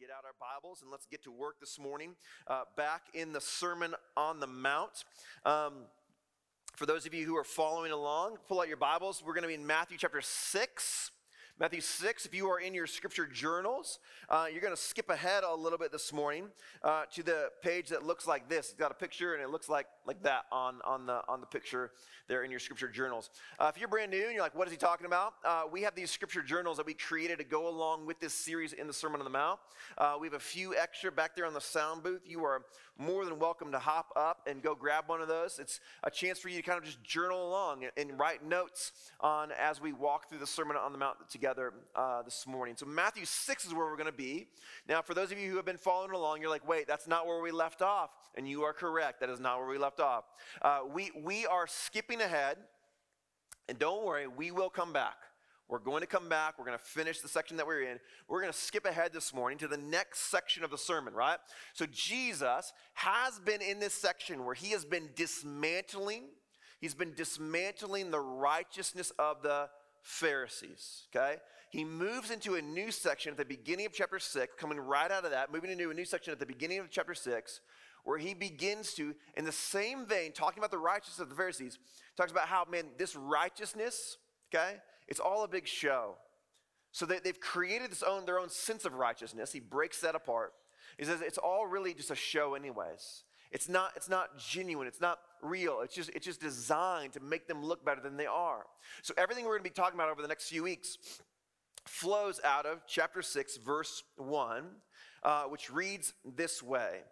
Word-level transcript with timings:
get 0.00 0.10
out 0.10 0.24
our 0.24 0.34
Bibles 0.40 0.82
and 0.82 0.90
let's 0.90 1.06
get 1.06 1.22
to 1.22 1.30
work 1.30 1.60
this 1.60 1.78
morning. 1.78 2.16
Uh, 2.48 2.62
back 2.76 3.02
in 3.14 3.32
the 3.32 3.40
Sermon 3.40 3.94
on 4.16 4.40
the 4.40 4.46
Mount. 4.46 5.04
Um, 5.46 5.84
for 6.74 6.84
those 6.84 7.06
of 7.06 7.14
you 7.14 7.24
who 7.24 7.36
are 7.36 7.44
following 7.44 7.92
along, 7.92 8.38
pull 8.48 8.60
out 8.60 8.66
your 8.66 8.76
Bibles. 8.76 9.22
We're 9.24 9.34
going 9.34 9.42
to 9.42 9.48
be 9.48 9.54
in 9.54 9.64
Matthew 9.64 9.96
chapter 9.96 10.20
6. 10.20 11.10
Matthew 11.60 11.82
6, 11.82 12.26
if 12.26 12.34
you 12.34 12.50
are 12.50 12.58
in 12.58 12.74
your 12.74 12.88
scripture 12.88 13.28
journals, 13.28 14.00
uh, 14.28 14.46
you're 14.50 14.60
going 14.60 14.74
to 14.74 14.80
skip 14.80 15.08
ahead 15.08 15.44
a 15.44 15.54
little 15.54 15.78
bit 15.78 15.92
this 15.92 16.12
morning 16.12 16.48
uh, 16.82 17.04
to 17.12 17.22
the 17.22 17.50
page 17.62 17.90
that 17.90 18.04
looks 18.04 18.26
like 18.26 18.48
this. 18.48 18.70
It's 18.70 18.74
got 18.74 18.90
a 18.90 18.94
picture 18.94 19.34
and 19.34 19.42
it 19.42 19.50
looks 19.50 19.68
like, 19.68 19.86
like 20.04 20.20
that 20.24 20.46
on, 20.50 20.80
on, 20.84 21.06
the, 21.06 21.22
on 21.28 21.38
the 21.38 21.46
picture 21.46 21.92
there 22.26 22.42
in 22.42 22.50
your 22.50 22.58
scripture 22.58 22.88
journals. 22.88 23.30
Uh, 23.60 23.70
if 23.72 23.78
you're 23.78 23.86
brand 23.86 24.10
new 24.10 24.24
and 24.24 24.32
you're 24.32 24.42
like, 24.42 24.56
what 24.56 24.66
is 24.66 24.72
he 24.72 24.76
talking 24.76 25.06
about? 25.06 25.34
Uh, 25.44 25.62
we 25.70 25.82
have 25.82 25.94
these 25.94 26.10
scripture 26.10 26.42
journals 26.42 26.76
that 26.76 26.86
we 26.86 26.94
created 26.94 27.38
to 27.38 27.44
go 27.44 27.68
along 27.68 28.04
with 28.04 28.18
this 28.18 28.34
series 28.34 28.72
in 28.72 28.88
the 28.88 28.92
Sermon 28.92 29.20
on 29.20 29.24
the 29.24 29.30
Mount. 29.30 29.60
Uh, 29.96 30.16
we 30.20 30.26
have 30.26 30.34
a 30.34 30.40
few 30.40 30.74
extra 30.74 31.12
back 31.12 31.36
there 31.36 31.46
on 31.46 31.54
the 31.54 31.60
sound 31.60 32.02
booth. 32.02 32.22
You 32.26 32.44
are 32.44 32.62
more 32.98 33.24
than 33.24 33.38
welcome 33.38 33.70
to 33.70 33.78
hop 33.78 34.12
up 34.16 34.48
and 34.48 34.60
go 34.60 34.74
grab 34.74 35.04
one 35.06 35.20
of 35.20 35.28
those. 35.28 35.60
It's 35.60 35.78
a 36.02 36.10
chance 36.10 36.40
for 36.40 36.48
you 36.48 36.56
to 36.56 36.62
kind 36.62 36.78
of 36.78 36.84
just 36.84 37.00
journal 37.04 37.48
along 37.48 37.84
and, 37.84 37.92
and 37.96 38.18
write 38.18 38.44
notes 38.44 38.90
on 39.20 39.50
as 39.52 39.80
we 39.80 39.92
walk 39.92 40.28
through 40.28 40.38
the 40.38 40.46
Sermon 40.48 40.76
on 40.76 40.90
the 40.90 40.98
Mount 40.98 41.18
together 41.30 41.43
together 41.44 41.74
uh, 41.94 42.22
this 42.22 42.46
morning. 42.46 42.74
So, 42.74 42.86
Matthew 42.86 43.26
6 43.26 43.66
is 43.66 43.74
where 43.74 43.84
we're 43.84 43.98
going 43.98 44.06
to 44.06 44.12
be. 44.12 44.46
Now, 44.88 45.02
for 45.02 45.12
those 45.12 45.30
of 45.30 45.38
you 45.38 45.50
who 45.50 45.56
have 45.56 45.66
been 45.66 45.76
following 45.76 46.10
along, 46.12 46.40
you're 46.40 46.48
like, 46.48 46.66
wait, 46.66 46.86
that's 46.86 47.06
not 47.06 47.26
where 47.26 47.42
we 47.42 47.50
left 47.50 47.82
off. 47.82 48.08
And 48.34 48.48
you 48.48 48.62
are 48.62 48.72
correct. 48.72 49.20
That 49.20 49.28
is 49.28 49.40
not 49.40 49.58
where 49.58 49.68
we 49.68 49.76
left 49.76 50.00
off. 50.00 50.24
Uh, 50.62 50.80
we, 50.90 51.10
we 51.22 51.44
are 51.44 51.66
skipping 51.66 52.22
ahead. 52.22 52.56
And 53.68 53.78
don't 53.78 54.06
worry, 54.06 54.26
we 54.26 54.52
will 54.52 54.70
come 54.70 54.94
back. 54.94 55.16
We're 55.68 55.80
going 55.80 56.00
to 56.00 56.06
come 56.06 56.30
back. 56.30 56.58
We're 56.58 56.64
going 56.64 56.78
to 56.78 56.84
finish 56.84 57.20
the 57.20 57.28
section 57.28 57.58
that 57.58 57.66
we're 57.66 57.82
in. 57.82 58.00
We're 58.26 58.40
going 58.40 58.52
to 58.52 58.58
skip 58.58 58.86
ahead 58.86 59.12
this 59.12 59.34
morning 59.34 59.58
to 59.58 59.68
the 59.68 59.76
next 59.76 60.30
section 60.30 60.64
of 60.64 60.70
the 60.70 60.78
sermon, 60.78 61.12
right? 61.12 61.38
So, 61.74 61.84
Jesus 61.92 62.72
has 62.94 63.38
been 63.38 63.60
in 63.60 63.80
this 63.80 63.92
section 63.92 64.46
where 64.46 64.54
he 64.54 64.70
has 64.70 64.86
been 64.86 65.10
dismantling, 65.14 66.22
he's 66.80 66.94
been 66.94 67.12
dismantling 67.12 68.10
the 68.10 68.20
righteousness 68.20 69.12
of 69.18 69.42
the 69.42 69.68
Pharisees, 70.04 71.04
okay? 71.14 71.36
He 71.70 71.82
moves 71.82 72.30
into 72.30 72.54
a 72.54 72.62
new 72.62 72.90
section 72.92 73.32
at 73.32 73.38
the 73.38 73.44
beginning 73.44 73.86
of 73.86 73.92
chapter 73.92 74.18
6, 74.18 74.54
coming 74.58 74.78
right 74.78 75.10
out 75.10 75.24
of 75.24 75.32
that, 75.32 75.52
moving 75.52 75.70
into 75.70 75.90
a 75.90 75.94
new 75.94 76.04
section 76.04 76.30
at 76.30 76.38
the 76.38 76.46
beginning 76.46 76.78
of 76.78 76.90
chapter 76.90 77.14
6, 77.14 77.60
where 78.04 78.18
he 78.18 78.34
begins 78.34 78.92
to, 78.94 79.14
in 79.34 79.46
the 79.46 79.50
same 79.50 80.06
vein, 80.06 80.30
talking 80.32 80.60
about 80.60 80.70
the 80.70 80.78
righteousness 80.78 81.20
of 81.20 81.30
the 81.30 81.34
Pharisees, 81.34 81.78
talks 82.16 82.30
about 82.30 82.48
how, 82.48 82.66
man, 82.70 82.84
this 82.98 83.16
righteousness, 83.16 84.18
okay, 84.54 84.76
it's 85.08 85.20
all 85.20 85.42
a 85.42 85.48
big 85.48 85.66
show. 85.66 86.16
So 86.92 87.06
they, 87.06 87.18
they've 87.18 87.40
created 87.40 87.90
this 87.90 88.02
own, 88.02 88.26
their 88.26 88.38
own 88.38 88.50
sense 88.50 88.84
of 88.84 88.92
righteousness. 88.92 89.52
He 89.52 89.58
breaks 89.58 90.00
that 90.02 90.14
apart. 90.14 90.52
He 90.98 91.04
says 91.04 91.22
it's 91.22 91.38
all 91.38 91.66
really 91.66 91.94
just 91.94 92.10
a 92.10 92.14
show, 92.14 92.54
anyways. 92.54 93.24
It's 93.54 93.68
not, 93.68 93.92
it's 93.94 94.08
not 94.08 94.36
genuine. 94.36 94.88
It's 94.88 95.00
not 95.00 95.20
real. 95.40 95.80
It's 95.80 95.94
just, 95.94 96.10
it's 96.10 96.26
just 96.26 96.40
designed 96.40 97.12
to 97.12 97.20
make 97.20 97.46
them 97.46 97.64
look 97.64 97.84
better 97.84 98.00
than 98.00 98.16
they 98.16 98.26
are. 98.26 98.66
So 99.02 99.14
everything 99.16 99.44
we're 99.44 99.52
going 99.52 99.62
to 99.62 99.70
be 99.70 99.74
talking 99.74 99.94
about 99.94 100.10
over 100.10 100.20
the 100.20 100.28
next 100.28 100.48
few 100.48 100.64
weeks 100.64 100.98
flows 101.86 102.40
out 102.42 102.66
of 102.66 102.82
chapter 102.88 103.22
6, 103.22 103.58
verse 103.58 104.02
1, 104.16 104.64
uh, 105.22 105.44
which 105.44 105.70
reads 105.70 106.14
this 106.24 106.64
way. 106.64 107.02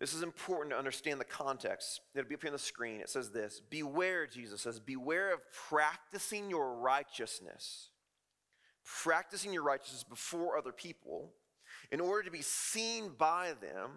This 0.00 0.12
is 0.12 0.24
important 0.24 0.72
to 0.72 0.78
understand 0.78 1.20
the 1.20 1.24
context. 1.24 2.00
It'll 2.12 2.28
be 2.28 2.34
up 2.34 2.42
here 2.42 2.48
on 2.48 2.54
the 2.54 2.58
screen. 2.58 3.00
It 3.00 3.08
says 3.08 3.30
this 3.30 3.62
Beware, 3.70 4.26
Jesus 4.26 4.62
says, 4.62 4.80
beware 4.80 5.32
of 5.32 5.42
practicing 5.68 6.50
your 6.50 6.74
righteousness, 6.74 7.90
practicing 8.84 9.52
your 9.52 9.62
righteousness 9.62 10.02
before 10.02 10.58
other 10.58 10.72
people 10.72 11.30
in 11.92 12.00
order 12.00 12.24
to 12.24 12.32
be 12.32 12.42
seen 12.42 13.10
by 13.16 13.52
them 13.60 13.90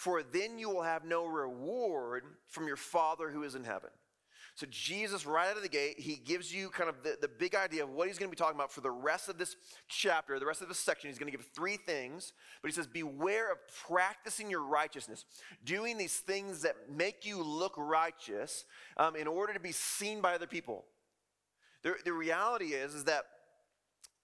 for 0.00 0.22
then 0.22 0.58
you 0.58 0.70
will 0.70 0.80
have 0.80 1.04
no 1.04 1.26
reward 1.26 2.22
from 2.46 2.66
your 2.66 2.78
Father 2.78 3.28
who 3.28 3.42
is 3.42 3.54
in 3.54 3.64
heaven. 3.64 3.90
So, 4.54 4.66
Jesus, 4.70 5.26
right 5.26 5.50
out 5.50 5.58
of 5.58 5.62
the 5.62 5.68
gate, 5.68 6.00
he 6.00 6.16
gives 6.16 6.54
you 6.54 6.70
kind 6.70 6.88
of 6.88 7.02
the, 7.02 7.18
the 7.20 7.28
big 7.28 7.54
idea 7.54 7.84
of 7.84 7.90
what 7.90 8.08
he's 8.08 8.16
going 8.16 8.30
to 8.30 8.34
be 8.34 8.38
talking 8.38 8.56
about 8.56 8.72
for 8.72 8.80
the 8.80 8.90
rest 8.90 9.28
of 9.28 9.36
this 9.36 9.56
chapter, 9.88 10.38
the 10.38 10.46
rest 10.46 10.62
of 10.62 10.68
this 10.68 10.78
section. 10.78 11.10
He's 11.10 11.18
going 11.18 11.30
to 11.30 11.36
give 11.36 11.46
three 11.54 11.76
things, 11.76 12.32
but 12.62 12.70
he 12.70 12.74
says, 12.74 12.86
Beware 12.86 13.52
of 13.52 13.58
practicing 13.86 14.50
your 14.50 14.62
righteousness, 14.62 15.26
doing 15.66 15.98
these 15.98 16.16
things 16.16 16.62
that 16.62 16.76
make 16.90 17.26
you 17.26 17.42
look 17.42 17.74
righteous 17.76 18.64
um, 18.96 19.16
in 19.16 19.26
order 19.26 19.52
to 19.52 19.60
be 19.60 19.72
seen 19.72 20.22
by 20.22 20.34
other 20.34 20.46
people. 20.46 20.86
The, 21.82 21.96
the 22.06 22.14
reality 22.14 22.68
is, 22.68 22.94
is 22.94 23.04
that 23.04 23.24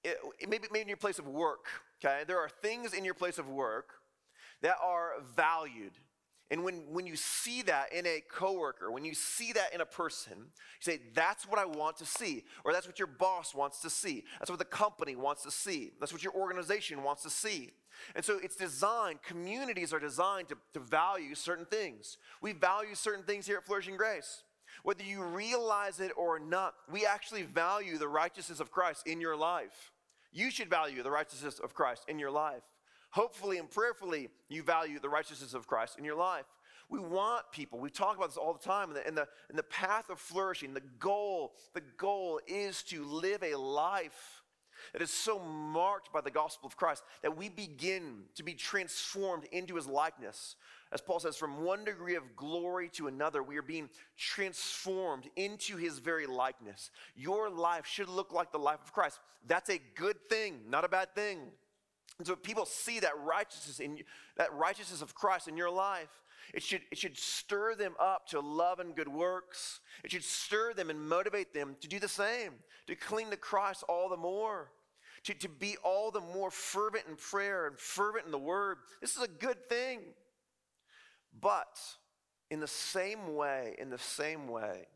it, 0.03 0.17
maybe, 0.49 0.69
maybe 0.73 0.81
in 0.81 0.89
your 0.89 0.97
place 0.97 1.19
of 1.19 1.29
work, 1.29 1.67
okay, 2.03 2.25
there 2.27 2.39
are 2.39 2.49
things 2.49 2.95
in 2.95 3.05
your 3.05 3.15
place 3.15 3.37
of 3.37 3.51
work 3.51 3.91
that 4.63 4.77
are 4.83 5.13
valued. 5.35 5.93
And 6.51 6.63
when, 6.63 6.85
when 6.93 7.07
you 7.07 7.17
see 7.17 7.63
that 7.63 7.93
in 7.93 8.07
a 8.07 8.23
coworker, 8.31 8.93
when 8.93 9.05
you 9.05 9.15
see 9.15 9.53
that 9.53 9.75
in 9.75 9.81
a 9.81 9.87
person, 9.87 10.35
you 10.39 10.93
say, 10.93 11.01
that's 11.13 11.45
what 11.49 11.59
I 11.59 11.65
want 11.65 11.97
to 11.97 12.07
see. 12.07 12.45
Or 12.65 12.73
that's 12.73 12.87
what 12.87 13.01
your 13.01 13.09
boss 13.09 13.53
wants 13.53 13.81
to 13.81 13.91
see. 13.91 14.23
That's 14.39 14.51
what 14.51 14.61
the 14.61 14.65
company 14.65 15.17
wants 15.17 15.43
to 15.43 15.51
see. 15.51 15.91
That's 15.99 16.13
what 16.13 16.23
your 16.23 16.35
organization 16.35 17.03
wants 17.03 17.25
to 17.25 17.31
see. 17.31 17.71
And 18.15 18.25
so 18.25 18.39
it's 18.41 18.55
designed, 18.55 19.23
communities 19.25 19.93
are 19.93 19.99
designed 19.99 20.49
to, 20.51 20.57
to 20.75 20.81
value 20.81 21.35
certain 21.35 21.67
things. 21.67 22.17
We 22.41 22.53
value 22.53 22.95
certain 22.95 23.25
things 23.25 23.47
here 23.47 23.57
at 23.57 23.67
Flourishing 23.67 23.97
Grace. 23.97 24.45
Whether 24.85 25.03
you 25.03 25.25
realize 25.25 25.99
it 25.99 26.13
or 26.17 26.39
not, 26.39 26.75
we 26.93 27.07
actually 27.07 27.43
value 27.43 27.99
the 27.99 28.09
righteousness 28.09 28.61
of 28.61 28.71
Christ 28.71 29.07
in 29.07 29.21
your 29.21 29.35
life. 29.35 29.91
You 30.33 30.51
should 30.51 30.71
value 30.71 31.03
the 31.03 31.11
righteousness 31.11 31.59
of 31.59 31.75
Christ 31.75 32.05
in 32.07 32.19
your 32.19 32.31
life. 32.31 32.63
Hopefully 33.11 33.59
and 33.59 33.71
prayerfully, 33.71 34.29
you 34.49 34.63
value 34.63 34.99
the 34.99 35.09
righteousness 35.09 35.55
of 35.55 35.67
Christ 35.67 35.99
in 35.99 36.05
your 36.05 36.17
life. 36.17 36.47
We 36.89 37.01
want 37.01 37.51
people, 37.51 37.81
we 37.81 37.91
talk 37.91 38.17
about 38.17 38.29
this 38.29 38.37
all 38.37 38.53
the 38.53 38.59
time, 38.61 38.91
in 38.91 38.95
the, 38.95 39.09
in 39.09 39.15
the, 39.15 39.27
the 39.55 39.63
path 39.65 40.09
of 40.09 40.21
flourishing, 40.21 40.73
the 40.73 40.83
goal, 41.01 41.55
the 41.75 41.83
goal 41.97 42.41
is 42.47 42.83
to 42.85 43.05
live 43.05 43.43
a 43.43 43.57
life 43.57 44.43
that 44.93 45.03
is 45.03 45.11
so 45.11 45.39
marked 45.39 46.13
by 46.13 46.21
the 46.21 46.31
gospel 46.31 46.67
of 46.67 46.77
Christ 46.77 47.03
that 47.23 47.37
we 47.37 47.49
begin 47.49 48.25
to 48.37 48.43
be 48.43 48.55
transformed 48.55 49.45
into 49.51 49.75
his 49.75 49.87
likeness. 49.87 50.57
As 50.93 51.01
Paul 51.01 51.19
says, 51.19 51.37
from 51.37 51.65
one 51.65 51.85
degree 51.85 52.15
of 52.15 52.37
glory 52.37 52.89
to 52.91 53.09
another, 53.09 53.43
we 53.43 53.57
are 53.57 53.63
being 53.63 53.89
transformed 54.17 55.29
into 55.35 55.77
his 55.77 55.99
very 55.99 56.27
likeness. 56.27 56.91
Your 57.17 57.51
life 57.51 57.87
should 57.87 58.09
look 58.09 58.33
like 58.33 58.53
the 58.53 58.59
life 58.59 58.81
of 58.85 58.93
Christ. 58.93 59.19
That's 59.47 59.71
a 59.71 59.81
good 59.97 60.21
thing, 60.29 60.61
not 60.69 60.85
a 60.85 60.89
bad 60.89 61.15
thing. 61.15 61.41
And 62.19 62.27
so 62.27 62.35
people 62.35 62.65
see 62.65 63.01
that 63.01 63.19
righteousness 63.19 63.79
in 63.79 63.99
that 64.37 64.53
righteousness 64.55 65.03
of 65.03 65.15
Christ 65.15 65.49
in 65.49 65.57
your 65.57 65.71
life. 65.71 66.09
It 66.55 66.63
should, 66.63 66.83
it 66.91 66.99
should 66.99 67.19
stir 67.19 67.75
them 67.75 67.95
up 68.01 68.29
to 68.29 68.41
love 68.41 68.79
and 68.79 68.95
good 68.95 69.09
works. 69.09 69.81
It 70.05 70.13
should 70.13 70.25
stir 70.25 70.75
them 70.75 70.91
and 70.91 71.09
motivate 71.09 71.53
them 71.53 71.77
to 71.81 71.89
do 71.89 71.99
the 71.99 72.09
same, 72.09 72.53
to 72.87 72.95
cling 72.95 73.31
to 73.31 73.37
Christ 73.37 73.85
all 73.89 74.09
the 74.09 74.17
more, 74.17 74.71
to, 75.25 75.35
to 75.35 75.49
be 75.49 75.77
all 75.83 76.11
the 76.11 76.21
more 76.21 76.51
fervent 76.51 77.05
in 77.09 77.17
prayer 77.17 77.67
and 77.67 77.79
fervent 77.79 78.27
in 78.27 78.33
the 78.33 78.39
word. 78.39 78.79
This 79.01 79.17
is 79.17 79.23
a 79.23 79.29
good 79.29 79.69
thing. 79.69 80.01
But 81.39 81.79
in 82.51 82.61
the 82.61 82.69
same 82.69 83.35
way, 83.35 83.75
in 83.79 83.91
the 83.91 83.99
same 83.99 84.49
way, 84.49 84.87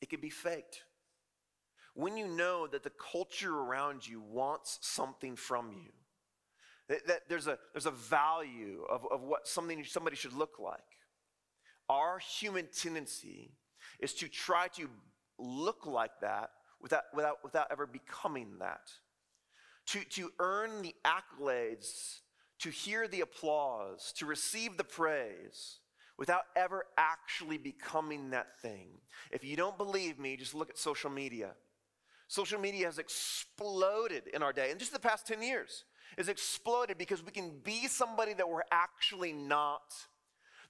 it 0.00 0.10
can 0.10 0.20
be 0.20 0.30
faked. 0.30 0.82
When 1.94 2.16
you 2.16 2.28
know 2.28 2.66
that 2.66 2.82
the 2.82 2.90
culture 2.90 3.54
around 3.54 4.06
you 4.06 4.20
wants 4.20 4.78
something 4.82 5.36
from 5.36 5.72
you, 5.72 5.90
that, 6.92 7.06
that 7.06 7.20
there's, 7.26 7.46
a, 7.46 7.58
there's 7.72 7.86
a 7.86 7.90
value 7.90 8.84
of, 8.90 9.06
of 9.10 9.22
what 9.22 9.48
something 9.48 9.82
somebody 9.84 10.14
should 10.14 10.34
look 10.34 10.58
like. 10.58 10.80
Our 11.88 12.18
human 12.18 12.68
tendency 12.76 13.52
is 13.98 14.12
to 14.14 14.28
try 14.28 14.68
to 14.76 14.88
look 15.38 15.86
like 15.86 16.10
that 16.20 16.50
without, 16.82 17.04
without, 17.14 17.38
without 17.42 17.68
ever 17.70 17.86
becoming 17.86 18.58
that. 18.60 18.90
To, 19.86 20.04
to 20.10 20.32
earn 20.38 20.82
the 20.82 20.94
accolades, 21.02 22.18
to 22.60 22.68
hear 22.68 23.08
the 23.08 23.22
applause, 23.22 24.12
to 24.18 24.26
receive 24.26 24.76
the 24.76 24.84
praise 24.84 25.78
without 26.18 26.42
ever 26.54 26.84
actually 26.98 27.56
becoming 27.56 28.30
that 28.30 28.60
thing. 28.60 28.88
If 29.30 29.44
you 29.44 29.56
don't 29.56 29.78
believe 29.78 30.18
me, 30.18 30.36
just 30.36 30.54
look 30.54 30.68
at 30.68 30.76
social 30.76 31.10
media. 31.10 31.52
Social 32.28 32.60
media 32.60 32.84
has 32.84 32.98
exploded 32.98 34.24
in 34.34 34.42
our 34.42 34.52
day, 34.52 34.70
in 34.70 34.78
just 34.78 34.92
the 34.92 35.00
past 35.00 35.26
10 35.26 35.42
years 35.42 35.84
is 36.18 36.28
exploded 36.28 36.98
because 36.98 37.24
we 37.24 37.32
can 37.32 37.50
be 37.62 37.86
somebody 37.88 38.34
that 38.34 38.48
we're 38.48 38.62
actually 38.70 39.32
not. 39.32 39.92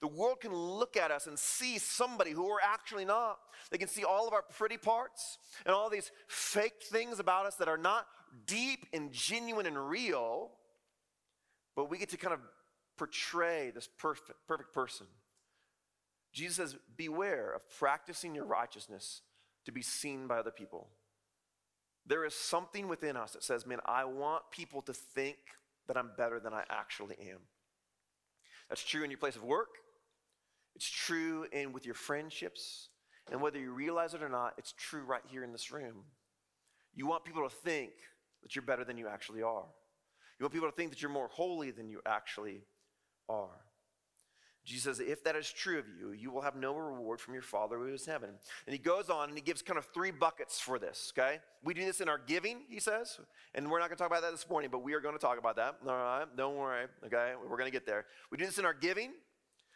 The 0.01 0.09
world 0.09 0.41
can 0.41 0.53
look 0.53 0.97
at 0.97 1.13
us 1.13 1.29
and 1.29 1.39
see 1.39 1.79
somebody 1.79 2.33
who 2.33 2.45
we're 2.45 2.61
actually 2.61 3.05
not. 3.05 3.39
They 3.71 3.79
can 3.79 3.89
see 3.89 4.03
all 4.03 4.27
of 4.27 4.35
our 4.35 4.43
pretty 4.43 4.77
parts 4.77 5.39
and 5.65 5.75
all 5.75 5.89
these 5.89 6.11
fake 6.27 6.83
things 6.91 7.21
about 7.21 7.47
us 7.47 7.55
that 7.57 7.69
are 7.69 7.77
not 7.77 8.07
deep 8.47 8.87
and 8.93 9.13
genuine 9.13 9.67
and 9.67 9.89
real, 9.89 10.51
but 11.77 11.89
we 11.89 11.99
get 11.99 12.09
to 12.11 12.17
kind 12.17 12.35
of 12.35 12.41
portray 12.99 13.71
this 13.73 13.89
perfect, 13.99 14.39
perfect 14.49 14.75
person. 14.75 15.07
Jesus 16.33 16.57
says, 16.57 16.77
Beware 16.97 17.53
of 17.53 17.63
practicing 17.79 18.35
your 18.35 18.45
righteousness 18.45 19.23
to 19.67 19.73
be 19.73 19.83
seen 19.83 20.27
by 20.27 20.39
other 20.39 20.51
people. 20.51 20.89
There 22.07 22.25
is 22.25 22.35
something 22.35 22.89
within 22.89 23.17
us 23.17 23.33
that 23.33 23.45
says, 23.45 23.67
man, 23.67 23.79
I 23.87 24.05
want 24.05 24.43
people 24.51 24.83
to 24.83 24.93
think 24.93 25.37
that 25.87 25.97
I'm 25.97 26.11
better 26.17 26.41
than 26.41 26.53
I 26.53 26.65
actually 26.69 27.17
am. 27.21 27.39
That's 28.69 28.83
true 28.83 29.05
in 29.05 29.11
your 29.11 29.19
place 29.19 29.37
of 29.37 29.45
work. 29.45 29.69
It's 30.75 30.89
true 30.89 31.47
in 31.53 31.73
with 31.73 31.85
your 31.85 31.95
friendships. 31.95 32.89
And 33.31 33.41
whether 33.41 33.59
you 33.59 33.73
realize 33.73 34.15
it 34.15 34.23
or 34.23 34.29
not, 34.29 34.55
it's 34.59 34.73
true 34.73 35.03
right 35.03 35.23
here 35.29 35.45
in 35.45 35.53
this 35.53 35.71
room. 35.71 36.05
You 36.95 37.07
want 37.07 37.25
people 37.25 37.49
to 37.49 37.55
think 37.55 37.93
that 38.43 38.57
you're 38.57 38.65
better 38.65 38.85
than 38.85 38.97
you 38.97 39.09
actually 39.09 39.43
are. 39.43 39.67
You 40.39 40.45
want 40.45 40.53
people 40.53 40.69
to 40.69 40.77
think 40.77 40.91
that 40.91 41.01
you're 41.01 41.11
more 41.11 41.29
holy 41.29 41.71
than 41.71 41.89
you 41.89 42.01
actually 42.05 42.63
are. 43.29 43.61
Jesus 44.65 44.99
says, 44.99 45.07
if 45.07 45.25
that 45.25 45.35
is 45.35 45.51
true 45.51 45.79
of 45.79 45.87
you, 45.89 46.13
you 46.13 46.31
will 46.31 46.43
have 46.43 46.55
no 46.55 46.77
reward 46.77 47.21
from 47.21 47.35
your 47.35 47.43
Father 47.43 47.79
who 47.79 47.93
is 47.93 48.07
in 48.07 48.13
heaven. 48.13 48.31
And 48.67 48.73
he 48.73 48.79
goes 48.79 49.11
on 49.11 49.29
and 49.29 49.37
he 49.37 49.43
gives 49.43 49.61
kind 49.61 49.77
of 49.77 49.87
three 49.93 50.13
buckets 50.13 50.61
for 50.61 50.79
this, 50.79 51.13
okay? 51.17 51.41
We 51.65 51.75
do 51.75 51.85
this 51.85 52.01
in 52.01 52.09
our 52.09 52.19
giving, 52.19 52.61
he 52.69 52.79
says. 52.79 53.19
And 53.55 53.69
we're 53.69 53.81
not 53.81 53.89
going 53.89 53.97
to 53.97 54.03
talk 54.03 54.11
about 54.11 54.23
that 54.23 54.31
this 54.31 54.49
morning, 54.49 54.71
but 54.71 54.85
we 54.85 54.95
are 54.95 55.01
going 55.01 55.17
to 55.17 55.21
talk 55.21 55.39
about 55.39 55.57
that. 55.57 55.79
All 55.87 55.95
right, 55.95 56.27
don't 56.37 56.57
worry, 56.57 56.87
okay? 57.07 57.33
We're 57.41 57.57
going 57.57 57.65
to 57.65 57.73
get 57.73 57.87
there. 57.87 58.07
We 58.31 58.39
do 58.39 58.47
this 58.47 58.59
in 58.59 58.65
our 58.65 58.75
giving, 58.75 59.13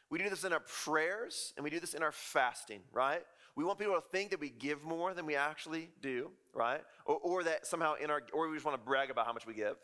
we 0.08 0.18
do 0.20 0.30
this 0.30 0.44
in 0.44 0.52
our 0.52 0.62
prayers, 0.84 1.52
and 1.56 1.64
we 1.64 1.70
do 1.70 1.80
this 1.80 1.94
in 1.94 2.02
our 2.04 2.12
fasting, 2.12 2.80
right? 2.92 3.22
We 3.56 3.64
want 3.64 3.78
people 3.78 3.94
to 3.94 4.04
think 4.12 4.30
that 4.30 4.40
we 4.40 4.50
give 4.50 4.84
more 4.84 5.14
than 5.14 5.26
we 5.26 5.34
actually 5.34 5.88
do, 6.00 6.30
right? 6.54 6.82
Or, 7.06 7.16
or 7.16 7.42
that 7.42 7.66
somehow 7.66 7.94
in 7.94 8.10
our, 8.10 8.22
or 8.32 8.48
we 8.48 8.54
just 8.54 8.66
want 8.66 8.80
to 8.80 8.86
brag 8.86 9.10
about 9.10 9.26
how 9.26 9.32
much 9.32 9.46
we 9.46 9.54
give. 9.54 9.76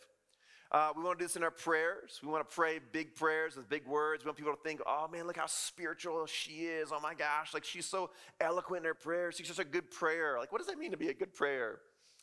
Uh, 0.73 0.91
we 0.97 1.03
want 1.03 1.19
to 1.19 1.23
do 1.23 1.27
this 1.27 1.37
in 1.37 1.43
our 1.43 1.51
prayers. 1.51 2.19
We 2.23 2.31
want 2.31 2.49
to 2.49 2.55
pray 2.55 2.81
big 2.93 3.15
prayers 3.15 3.57
with 3.57 3.69
big 3.69 3.87
words. 3.87 4.25
We 4.25 4.29
want 4.31 4.39
people 4.39 4.55
to 4.55 4.63
think, 4.63 4.81
oh 4.87 5.07
man, 5.07 5.27
look 5.27 5.37
how 5.37 5.45
spiritual 5.47 6.25
she 6.25 6.65
is. 6.65 6.89
Oh 6.91 7.01
my 7.01 7.13
gosh, 7.13 7.53
like 7.53 7.63
she's 7.63 7.85
so 7.85 8.09
eloquent 8.41 8.79
in 8.79 8.87
her 8.87 8.95
prayers. 8.95 9.37
She's 9.37 9.49
such 9.49 9.59
a 9.59 9.69
good 9.69 9.91
prayer. 9.91 10.39
Like, 10.39 10.51
what 10.51 10.59
does 10.59 10.69
that 10.69 10.79
mean 10.79 10.91
to 10.93 10.97
be 10.97 11.09
a 11.09 11.15
good 11.15 11.35
prayer? 11.35 11.81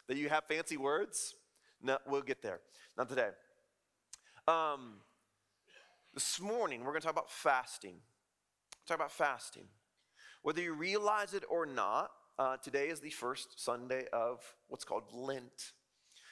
That 0.08 0.18
you 0.18 0.30
have 0.30 0.46
fancy 0.46 0.78
words? 0.78 1.36
No, 1.80 2.00
we'll 2.08 2.24
get 2.24 2.42
there. 2.42 2.60
Not 2.98 3.08
today. 3.08 3.30
Um, 4.48 4.96
this 6.16 6.42
morning, 6.42 6.80
we're 6.80 6.92
going 6.92 7.02
to 7.02 7.06
talk 7.06 7.14
about 7.14 7.30
fasting. 7.30 7.98
Talk 8.88 8.98
about 8.98 9.12
fasting. 9.12 9.66
Whether 10.42 10.64
you 10.64 10.74
realize 10.74 11.36
it 11.36 11.44
or 11.52 11.68
not, 11.68 12.10
uh, 12.40 12.58
today 12.58 12.88
is 12.88 13.00
the 13.00 13.12
first 13.12 13.64
Sunday 13.64 14.08
of 14.12 14.42
what's 14.70 14.86
called 14.86 15.04
Lent. 15.14 15.74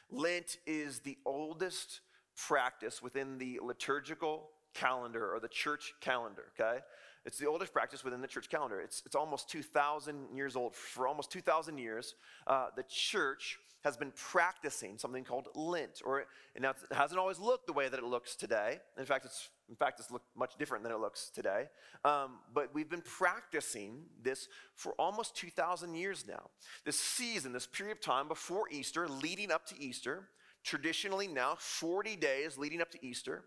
Lent 0.10 0.58
is 0.66 1.00
the 1.02 1.18
oldest 1.24 2.00
practice 2.48 3.02
within 3.02 3.38
the 3.38 3.60
liturgical 3.62 4.50
calendar 4.74 5.34
or 5.34 5.40
the 5.40 5.48
church 5.48 5.94
calendar, 6.02 6.46
okay? 6.60 6.80
It's 7.26 7.38
the 7.38 7.48
oldest 7.48 7.74
practice 7.74 8.04
within 8.04 8.22
the 8.22 8.28
church 8.28 8.50
calendar. 8.50 8.80
It's, 8.80 9.04
it's 9.06 9.16
almost 9.16 9.50
2,000 9.50 10.36
years 10.36 10.56
old. 10.56 10.76
For 10.76 11.08
almost 11.08 11.32
2,000 11.32 11.78
years, 11.78 12.16
uh, 12.46 12.68
the 12.76 12.84
church 12.84 13.60
has 13.84 13.98
been 13.98 14.12
practicing 14.16 14.98
something 14.98 15.24
called 15.24 15.48
Lent. 15.56 16.02
Or, 16.06 16.26
and 16.56 16.64
now 16.64 16.72
it 16.72 16.78
hasn't 16.96 17.20
always 17.20 17.40
looked 17.40 17.68
the 17.68 17.74
way 17.74 17.90
that 17.90 17.98
it 17.98 18.06
looks 18.06 18.36
today. 18.36 18.80
In 18.98 19.06
fact, 19.06 19.26
it's, 19.26 19.50
in 19.70 19.76
fact, 19.76 20.00
it's 20.00 20.10
looked 20.10 20.26
much 20.38 20.56
different 20.58 20.84
than 20.84 20.94
it 20.94 21.00
looks 21.00 21.30
today. 21.34 21.66
Um, 22.06 22.40
but 22.54 22.74
we've 22.74 22.90
been 22.90 23.02
practicing 23.02 24.04
this 24.22 24.48
for 24.76 24.94
almost 24.94 25.36
2,000 25.36 25.96
years 25.96 26.26
now. 26.28 26.50
This 26.86 27.00
season, 27.00 27.52
this 27.52 27.68
period 27.68 27.98
of 27.98 28.02
time 28.02 28.28
before 28.28 28.66
Easter, 28.72 29.08
leading 29.08 29.52
up 29.52 29.66
to 29.68 29.80
Easter, 29.80 30.30
traditionally 30.64 31.28
now 31.28 31.56
40 31.58 32.16
days 32.16 32.58
leading 32.58 32.82
up 32.82 32.92
to 32.92 33.06
Easter, 33.06 33.44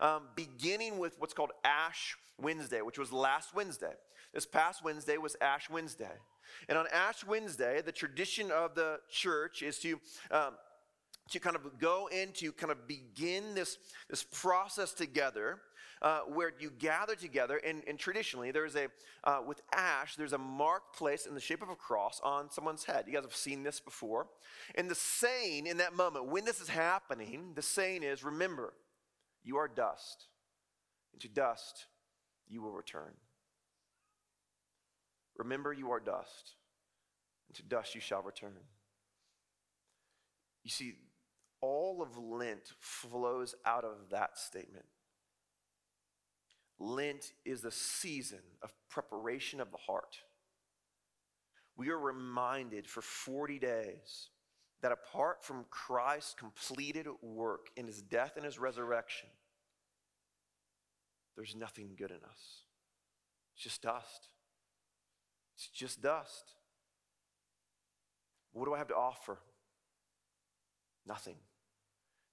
um, 0.00 0.28
beginning 0.36 0.98
with 0.98 1.18
what's 1.18 1.34
called 1.34 1.52
Ash 1.64 2.16
Wednesday, 2.40 2.82
which 2.82 2.98
was 2.98 3.12
last 3.12 3.54
Wednesday. 3.54 3.92
This 4.34 4.46
past 4.46 4.84
Wednesday 4.84 5.16
was 5.16 5.36
Ash 5.40 5.70
Wednesday. 5.70 6.16
And 6.68 6.78
on 6.78 6.86
Ash 6.92 7.24
Wednesday, 7.24 7.82
the 7.82 7.92
tradition 7.92 8.50
of 8.50 8.74
the 8.74 9.00
church 9.10 9.62
is 9.62 9.78
to 9.80 10.00
um, 10.30 10.54
to 11.30 11.38
kind 11.38 11.56
of 11.56 11.78
go 11.78 12.08
into 12.08 12.52
kind 12.52 12.72
of 12.72 12.86
begin 12.88 13.54
this, 13.54 13.78
this 14.08 14.24
process 14.24 14.92
together 14.92 15.58
uh, 16.02 16.20
where 16.20 16.52
you 16.58 16.70
gather 16.70 17.14
together 17.14 17.56
and, 17.58 17.82
and 17.86 17.98
traditionally 17.98 18.50
there's 18.50 18.76
a 18.76 18.88
uh, 19.24 19.40
with 19.46 19.60
ash 19.74 20.16
there's 20.16 20.32
a 20.32 20.38
mark 20.38 20.94
placed 20.94 21.26
in 21.26 21.34
the 21.34 21.40
shape 21.40 21.62
of 21.62 21.68
a 21.68 21.76
cross 21.76 22.20
on 22.22 22.50
someone's 22.50 22.84
head. 22.84 23.04
You 23.06 23.12
guys 23.14 23.24
have 23.24 23.34
seen 23.34 23.62
this 23.62 23.80
before. 23.80 24.28
And 24.74 24.90
the 24.90 24.94
saying 24.94 25.66
in 25.66 25.78
that 25.78 25.94
moment 25.94 26.26
when 26.26 26.44
this 26.44 26.60
is 26.60 26.68
happening 26.68 27.52
the 27.54 27.62
saying 27.62 28.02
is 28.02 28.22
remember 28.22 28.74
you 29.42 29.56
are 29.56 29.68
dust. 29.68 30.26
And 31.12 31.20
to 31.22 31.28
dust 31.28 31.86
you 32.48 32.62
will 32.62 32.72
return. 32.72 33.14
Remember 35.36 35.72
you 35.72 35.90
are 35.90 36.00
dust. 36.00 36.54
And 37.48 37.56
to 37.56 37.62
dust 37.62 37.94
you 37.94 38.00
shall 38.00 38.22
return. 38.22 38.52
You 40.64 40.70
see 40.70 40.94
all 41.60 42.02
of 42.02 42.16
Lent 42.16 42.72
flows 42.78 43.54
out 43.64 43.84
of 43.84 44.10
that 44.10 44.38
statement. 44.38 44.84
Lent 46.78 47.32
is 47.44 47.64
a 47.64 47.72
season 47.72 48.42
of 48.62 48.72
preparation 48.88 49.60
of 49.60 49.70
the 49.70 49.78
heart. 49.78 50.18
We 51.76 51.90
are 51.90 51.98
reminded 51.98 52.86
for 52.86 53.02
40 53.02 53.58
days 53.58 54.30
that 54.82 54.92
apart 54.92 55.44
from 55.44 55.64
Christ's 55.70 56.34
completed 56.34 57.06
work 57.20 57.66
in 57.76 57.86
his 57.86 58.00
death 58.00 58.32
and 58.36 58.44
his 58.44 58.58
resurrection, 58.58 59.28
there's 61.36 61.56
nothing 61.56 61.90
good 61.96 62.10
in 62.10 62.16
us. 62.16 62.62
It's 63.54 63.64
just 63.64 63.82
dust. 63.82 64.28
It's 65.56 65.68
just 65.68 66.00
dust. 66.00 66.52
What 68.52 68.66
do 68.66 68.74
I 68.74 68.78
have 68.78 68.88
to 68.88 68.96
offer? 68.96 69.38
Nothing. 71.06 71.36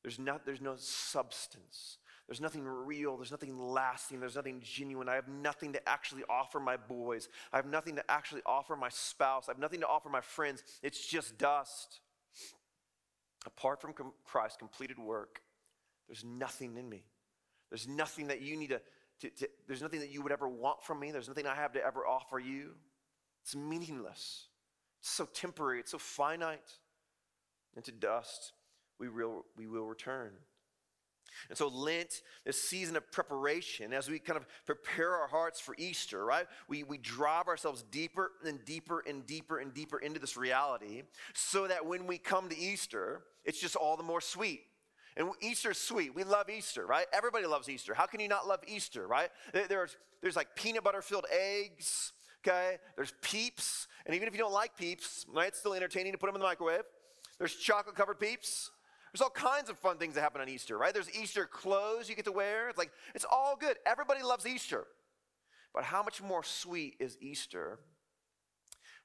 There's, 0.04 0.20
not, 0.20 0.46
there's 0.46 0.62
no 0.62 0.76
substance. 0.78 1.98
There's 2.28 2.42
nothing 2.42 2.64
real. 2.64 3.18
There's 3.18 3.32
nothing 3.32 3.58
lasting. 3.60 4.20
There's 4.20 4.36
nothing 4.36 4.62
genuine. 4.64 5.08
I 5.08 5.16
have 5.16 5.28
nothing 5.28 5.74
to 5.74 5.90
actually 5.90 6.24
offer 6.30 6.60
my 6.60 6.76
boys. 6.76 7.30
I 7.54 7.58
have 7.58 7.68
nothing 7.68 7.96
to 7.98 8.12
actually 8.12 8.42
offer 8.46 8.76
my 8.76 8.90
spouse. 8.90 9.48
I 9.48 9.52
have 9.52 9.60
nothing 9.60 9.82
to 9.82 9.88
offer 9.88 10.10
my 10.10 10.22
friends. 10.22 10.64
It's 10.82 11.06
just 11.06 11.38
dust. 11.38 12.00
Apart 13.46 13.80
from 13.80 13.94
Christ's 14.24 14.58
completed 14.58 14.98
work, 14.98 15.42
there's 16.08 16.24
nothing 16.24 16.78
in 16.78 16.90
me. 16.90 17.04
There's 17.70 17.88
nothing 17.88 18.28
that 18.28 18.42
you 18.42 18.58
need 18.58 18.70
to, 18.70 18.82
to, 19.22 19.30
to, 19.30 19.50
there's 19.68 19.84
nothing 19.84 20.00
that 20.00 20.10
you 20.10 20.24
would 20.24 20.32
ever 20.32 20.48
want 20.48 20.84
from 20.84 21.00
me. 21.00 21.12
There's 21.12 21.28
nothing 21.28 21.46
I 21.46 21.54
have 21.54 21.74
to 21.74 21.86
ever 21.86 22.08
offer 22.08 22.40
you. 22.40 22.72
It's 23.44 23.56
meaningless. 23.56 24.48
It's 25.00 25.12
so 25.12 25.26
temporary. 25.26 25.80
It's 25.80 25.92
so 25.92 26.00
finite. 26.00 26.72
Into 27.76 27.92
dust 27.92 28.54
we 29.00 29.10
will, 29.10 29.46
we 29.58 29.68
will 29.68 29.86
return. 29.86 30.32
And 31.50 31.58
so, 31.58 31.68
Lent, 31.68 32.22
this 32.46 32.62
season 32.62 32.96
of 32.96 33.12
preparation, 33.12 33.94
as 33.94 34.10
we 34.10 34.20
kind 34.20 34.38
of 34.38 34.46
prepare 34.66 35.16
our 35.16 35.28
hearts 35.28 35.60
for 35.60 35.76
Easter, 35.78 36.24
right? 36.26 36.48
We, 36.68 36.84
we 36.84 36.98
drive 36.98 37.48
ourselves 37.48 37.84
deeper 37.92 38.32
and 38.46 38.64
deeper 38.66 39.04
and 39.08 39.26
deeper 39.26 39.60
and 39.60 39.74
deeper 39.74 40.00
into 40.00 40.20
this 40.20 40.38
reality 40.38 41.04
so 41.34 41.68
that 41.68 41.86
when 41.86 42.08
we 42.08 42.18
come 42.18 42.50
to 42.50 42.58
Easter, 42.58 43.22
it's 43.44 43.60
just 43.60 43.76
all 43.76 43.98
the 43.98 44.04
more 44.04 44.22
sweet. 44.22 44.62
And 45.18 45.30
Easter's 45.42 45.78
sweet. 45.78 46.14
We 46.14 46.24
love 46.24 46.50
Easter, 46.50 46.86
right? 46.86 47.06
Everybody 47.14 47.46
loves 47.46 47.70
Easter. 47.70 47.94
How 47.94 48.06
can 48.06 48.20
you 48.20 48.28
not 48.28 48.48
love 48.48 48.60
Easter, 48.68 49.08
right? 49.08 49.30
There's, 49.54 49.96
there's 50.22 50.36
like 50.36 50.56
peanut 50.56 50.84
butter 50.84 51.02
filled 51.02 51.26
eggs, 51.32 52.12
okay? 52.46 52.78
There's 52.96 53.14
peeps. 53.22 53.88
And 54.06 54.16
even 54.16 54.28
if 54.28 54.34
you 54.34 54.40
don't 54.40 54.52
like 54.52 54.76
peeps, 54.78 55.26
right, 55.34 55.48
it's 55.48 55.60
still 55.60 55.74
entertaining 55.74 56.12
to 56.12 56.18
put 56.18 56.28
them 56.28 56.36
in 56.36 56.42
the 56.42 56.48
microwave. 56.48 56.84
There's 57.40 57.56
chocolate 57.56 57.96
covered 57.96 58.20
peeps. 58.20 58.72
There's 59.16 59.22
all 59.22 59.30
kinds 59.30 59.70
of 59.70 59.80
fun 59.80 59.98
things 59.98 60.16
that 60.16 60.22
happen 60.22 60.42
on 60.42 60.50
Easter, 60.50 60.78
right? 60.78 60.94
There's 60.94 61.10
Easter 61.16 61.46
clothes 61.46 62.10
you 62.10 62.18
get 62.18 62.26
to 62.26 62.34
wear. 62.34 62.68
It's 62.68 62.78
like, 62.78 62.92
it's 63.14 63.24
all 63.24 63.56
good. 63.58 63.78
Everybody 63.86 64.22
loves 64.22 64.46
Easter. 64.46 64.88
But 65.74 65.86
how 65.86 66.04
much 66.04 66.22
more 66.22 66.44
sweet 66.44 66.98
is 67.00 67.18
Easter 67.22 67.80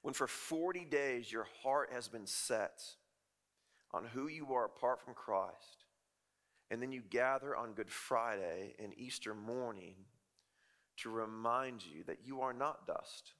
when 0.02 0.12
for 0.12 0.26
40 0.26 0.84
days 0.86 1.30
your 1.30 1.46
heart 1.62 1.90
has 1.92 2.08
been 2.08 2.26
set 2.26 2.82
on 3.92 4.04
who 4.04 4.26
you 4.26 4.52
are 4.52 4.64
apart 4.64 5.00
from 5.00 5.14
Christ? 5.14 5.84
And 6.72 6.82
then 6.82 6.90
you 6.90 7.02
gather 7.08 7.54
on 7.54 7.74
Good 7.74 7.88
Friday 7.88 8.74
and 8.82 8.92
Easter 8.98 9.32
morning 9.32 9.94
to 11.02 11.10
remind 11.10 11.86
you 11.86 12.02
that 12.08 12.18
you 12.24 12.40
are 12.40 12.52
not 12.52 12.84
dust, 12.84 13.34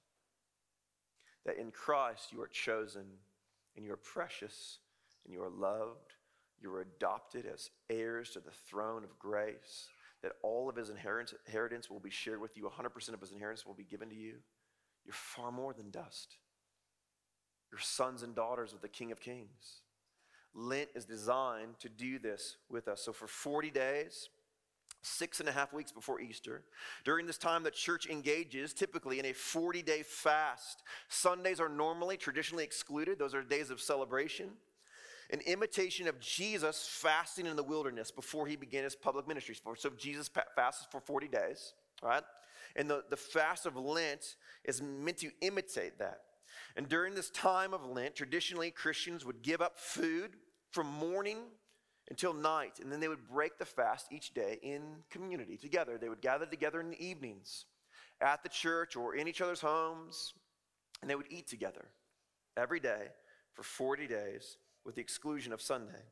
that 1.45 1.57
in 1.57 1.71
Christ 1.71 2.31
you 2.31 2.41
are 2.41 2.47
chosen 2.47 3.07
and 3.75 3.83
you 3.83 3.91
are 3.91 3.97
precious 3.97 4.79
and 5.25 5.33
you 5.33 5.43
are 5.43 5.49
loved 5.49 6.13
you 6.61 6.73
are 6.73 6.81
adopted 6.81 7.45
as 7.45 7.69
heirs 7.89 8.31
to 8.31 8.39
the 8.39 8.51
throne 8.69 9.03
of 9.03 9.17
grace, 9.19 9.87
that 10.21 10.33
all 10.43 10.69
of 10.69 10.75
his 10.75 10.89
inheritance 10.89 11.89
will 11.89 11.99
be 11.99 12.09
shared 12.09 12.39
with 12.39 12.55
you, 12.55 12.69
100% 12.69 13.13
of 13.13 13.21
his 13.21 13.31
inheritance 13.31 13.65
will 13.65 13.73
be 13.73 13.83
given 13.83 14.09
to 14.09 14.15
you. 14.15 14.35
You're 15.05 15.13
far 15.13 15.51
more 15.51 15.73
than 15.73 15.89
dust. 15.89 16.37
You're 17.71 17.79
sons 17.79 18.21
and 18.21 18.35
daughters 18.35 18.73
of 18.73 18.81
the 18.81 18.89
King 18.89 19.11
of 19.11 19.19
Kings. 19.19 19.81
Lent 20.53 20.89
is 20.95 21.05
designed 21.05 21.79
to 21.79 21.89
do 21.89 22.19
this 22.19 22.57
with 22.69 22.87
us. 22.87 23.01
So 23.01 23.13
for 23.13 23.27
40 23.27 23.71
days, 23.71 24.29
six 25.01 25.39
and 25.39 25.49
a 25.49 25.51
half 25.51 25.73
weeks 25.73 25.91
before 25.91 26.21
Easter. 26.21 26.63
During 27.03 27.25
this 27.25 27.37
time, 27.37 27.63
the 27.63 27.71
church 27.71 28.07
engages 28.07 28.73
typically 28.73 29.19
in 29.19 29.25
a 29.25 29.33
40 29.33 29.81
day 29.81 30.03
fast. 30.03 30.83
Sundays 31.09 31.59
are 31.59 31.69
normally 31.69 32.17
traditionally 32.17 32.63
excluded, 32.63 33.17
those 33.17 33.33
are 33.33 33.41
days 33.41 33.71
of 33.71 33.81
celebration. 33.81 34.51
An 35.31 35.39
imitation 35.41 36.07
of 36.07 36.19
Jesus 36.19 36.87
fasting 36.89 37.45
in 37.45 37.55
the 37.55 37.63
wilderness 37.63 38.11
before 38.11 38.47
he 38.47 38.55
began 38.55 38.83
his 38.83 38.95
public 38.95 39.27
ministry. 39.27 39.55
So 39.77 39.89
Jesus 39.91 40.29
fasted 40.55 40.87
for 40.91 40.99
40 40.99 41.27
days, 41.27 41.73
right? 42.03 42.23
And 42.75 42.89
the, 42.89 43.03
the 43.09 43.17
fast 43.17 43.65
of 43.65 43.75
Lent 43.75 44.35
is 44.65 44.81
meant 44.81 45.17
to 45.19 45.31
imitate 45.41 45.99
that. 45.99 46.21
And 46.75 46.87
during 46.87 47.15
this 47.15 47.29
time 47.29 47.73
of 47.73 47.85
Lent, 47.85 48.15
traditionally 48.15 48.71
Christians 48.71 49.25
would 49.25 49.41
give 49.41 49.61
up 49.61 49.77
food 49.77 50.31
from 50.71 50.87
morning 50.87 51.37
until 52.09 52.33
night, 52.33 52.79
and 52.81 52.91
then 52.91 52.99
they 52.99 53.07
would 53.07 53.27
break 53.29 53.57
the 53.57 53.65
fast 53.65 54.07
each 54.11 54.33
day 54.33 54.59
in 54.61 54.81
community 55.09 55.55
together. 55.55 55.97
They 55.97 56.09
would 56.09 56.21
gather 56.21 56.45
together 56.45 56.81
in 56.81 56.89
the 56.89 57.05
evenings 57.05 57.65
at 58.19 58.43
the 58.43 58.49
church 58.49 58.95
or 58.95 59.15
in 59.15 59.27
each 59.27 59.41
other's 59.41 59.61
homes, 59.61 60.33
and 61.01 61.09
they 61.09 61.15
would 61.15 61.27
eat 61.29 61.47
together 61.47 61.85
every 62.57 62.79
day 62.81 63.07
for 63.53 63.63
40 63.63 64.07
days 64.07 64.57
with 64.85 64.95
the 64.95 65.01
exclusion 65.01 65.53
of 65.53 65.61
Sunday. 65.61 66.03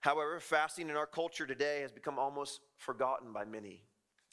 However, 0.00 0.40
fasting 0.40 0.88
in 0.88 0.96
our 0.96 1.06
culture 1.06 1.46
today 1.46 1.82
has 1.82 1.92
become 1.92 2.18
almost 2.18 2.60
forgotten 2.78 3.32
by 3.32 3.44
many. 3.44 3.82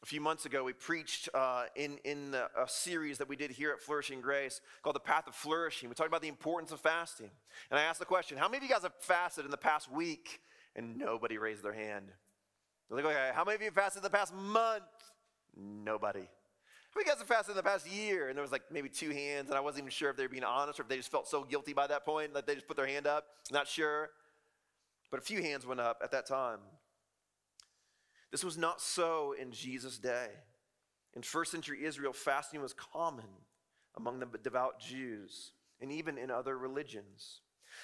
A 0.03 0.05
few 0.05 0.21
months 0.21 0.45
ago, 0.45 0.63
we 0.63 0.73
preached 0.73 1.27
uh, 1.33 1.65
in, 1.75 1.97
in 2.05 2.35
a 2.35 2.67
series 2.67 3.17
that 3.17 3.27
we 3.27 3.35
did 3.35 3.51
here 3.51 3.71
at 3.71 3.81
Flourishing 3.81 4.21
Grace 4.21 4.61
called 4.83 4.95
The 4.95 5.01
Path 5.01 5.27
of 5.27 5.35
Flourishing. 5.35 5.89
We 5.89 5.95
talked 5.95 6.07
about 6.07 6.21
the 6.21 6.27
importance 6.27 6.71
of 6.71 6.79
fasting. 6.79 7.31
And 7.71 7.79
I 7.79 7.83
asked 7.83 7.99
the 7.99 8.05
question 8.05 8.37
how 8.37 8.47
many 8.47 8.57
of 8.57 8.63
you 8.63 8.69
guys 8.69 8.83
have 8.83 8.93
fasted 8.99 9.43
in 9.43 9.51
the 9.51 9.57
past 9.57 9.91
week? 9.91 10.39
And 10.75 10.97
nobody 10.97 11.39
raised 11.39 11.63
their 11.63 11.73
hand. 11.73 12.05
They're 12.87 12.97
Like, 12.97 13.05
okay, 13.07 13.31
how 13.33 13.43
many 13.43 13.55
of 13.55 13.61
you 13.61 13.67
have 13.67 13.73
fasted 13.73 14.01
in 14.01 14.03
the 14.03 14.15
past 14.15 14.33
month? 14.33 14.83
Nobody. 15.55 16.27
You 16.97 17.05
guys 17.05 17.19
have 17.19 17.27
fasted 17.27 17.51
in 17.51 17.57
the 17.57 17.63
past 17.63 17.89
year? 17.89 18.27
And 18.27 18.35
there 18.35 18.41
was 18.41 18.51
like 18.51 18.63
maybe 18.71 18.89
two 18.89 19.11
hands, 19.11 19.49
and 19.49 19.57
I 19.57 19.61
wasn't 19.61 19.83
even 19.83 19.91
sure 19.91 20.09
if 20.09 20.17
they 20.17 20.23
were 20.23 20.29
being 20.29 20.43
honest 20.43 20.79
or 20.79 20.83
if 20.83 20.89
they 20.89 20.97
just 20.97 21.11
felt 21.11 21.27
so 21.27 21.43
guilty 21.43 21.73
by 21.73 21.87
that 21.87 22.05
point 22.05 22.33
that 22.33 22.45
they 22.47 22.55
just 22.55 22.67
put 22.67 22.75
their 22.75 22.87
hand 22.87 23.07
up. 23.07 23.25
Not 23.51 23.67
sure. 23.67 24.09
But 25.09 25.19
a 25.19 25.23
few 25.23 25.41
hands 25.41 25.65
went 25.65 25.79
up 25.79 26.01
at 26.03 26.11
that 26.11 26.25
time. 26.25 26.59
This 28.31 28.43
was 28.43 28.57
not 28.57 28.81
so 28.81 29.33
in 29.39 29.51
Jesus' 29.51 29.97
day. 29.97 30.27
In 31.15 31.21
first 31.21 31.51
century 31.51 31.85
Israel, 31.85 32.13
fasting 32.13 32.61
was 32.61 32.73
common 32.73 33.25
among 33.95 34.19
the 34.19 34.27
devout 34.37 34.79
Jews 34.79 35.51
and 35.79 35.91
even 35.91 36.17
in 36.17 36.29
other 36.29 36.57
religions. 36.57 37.41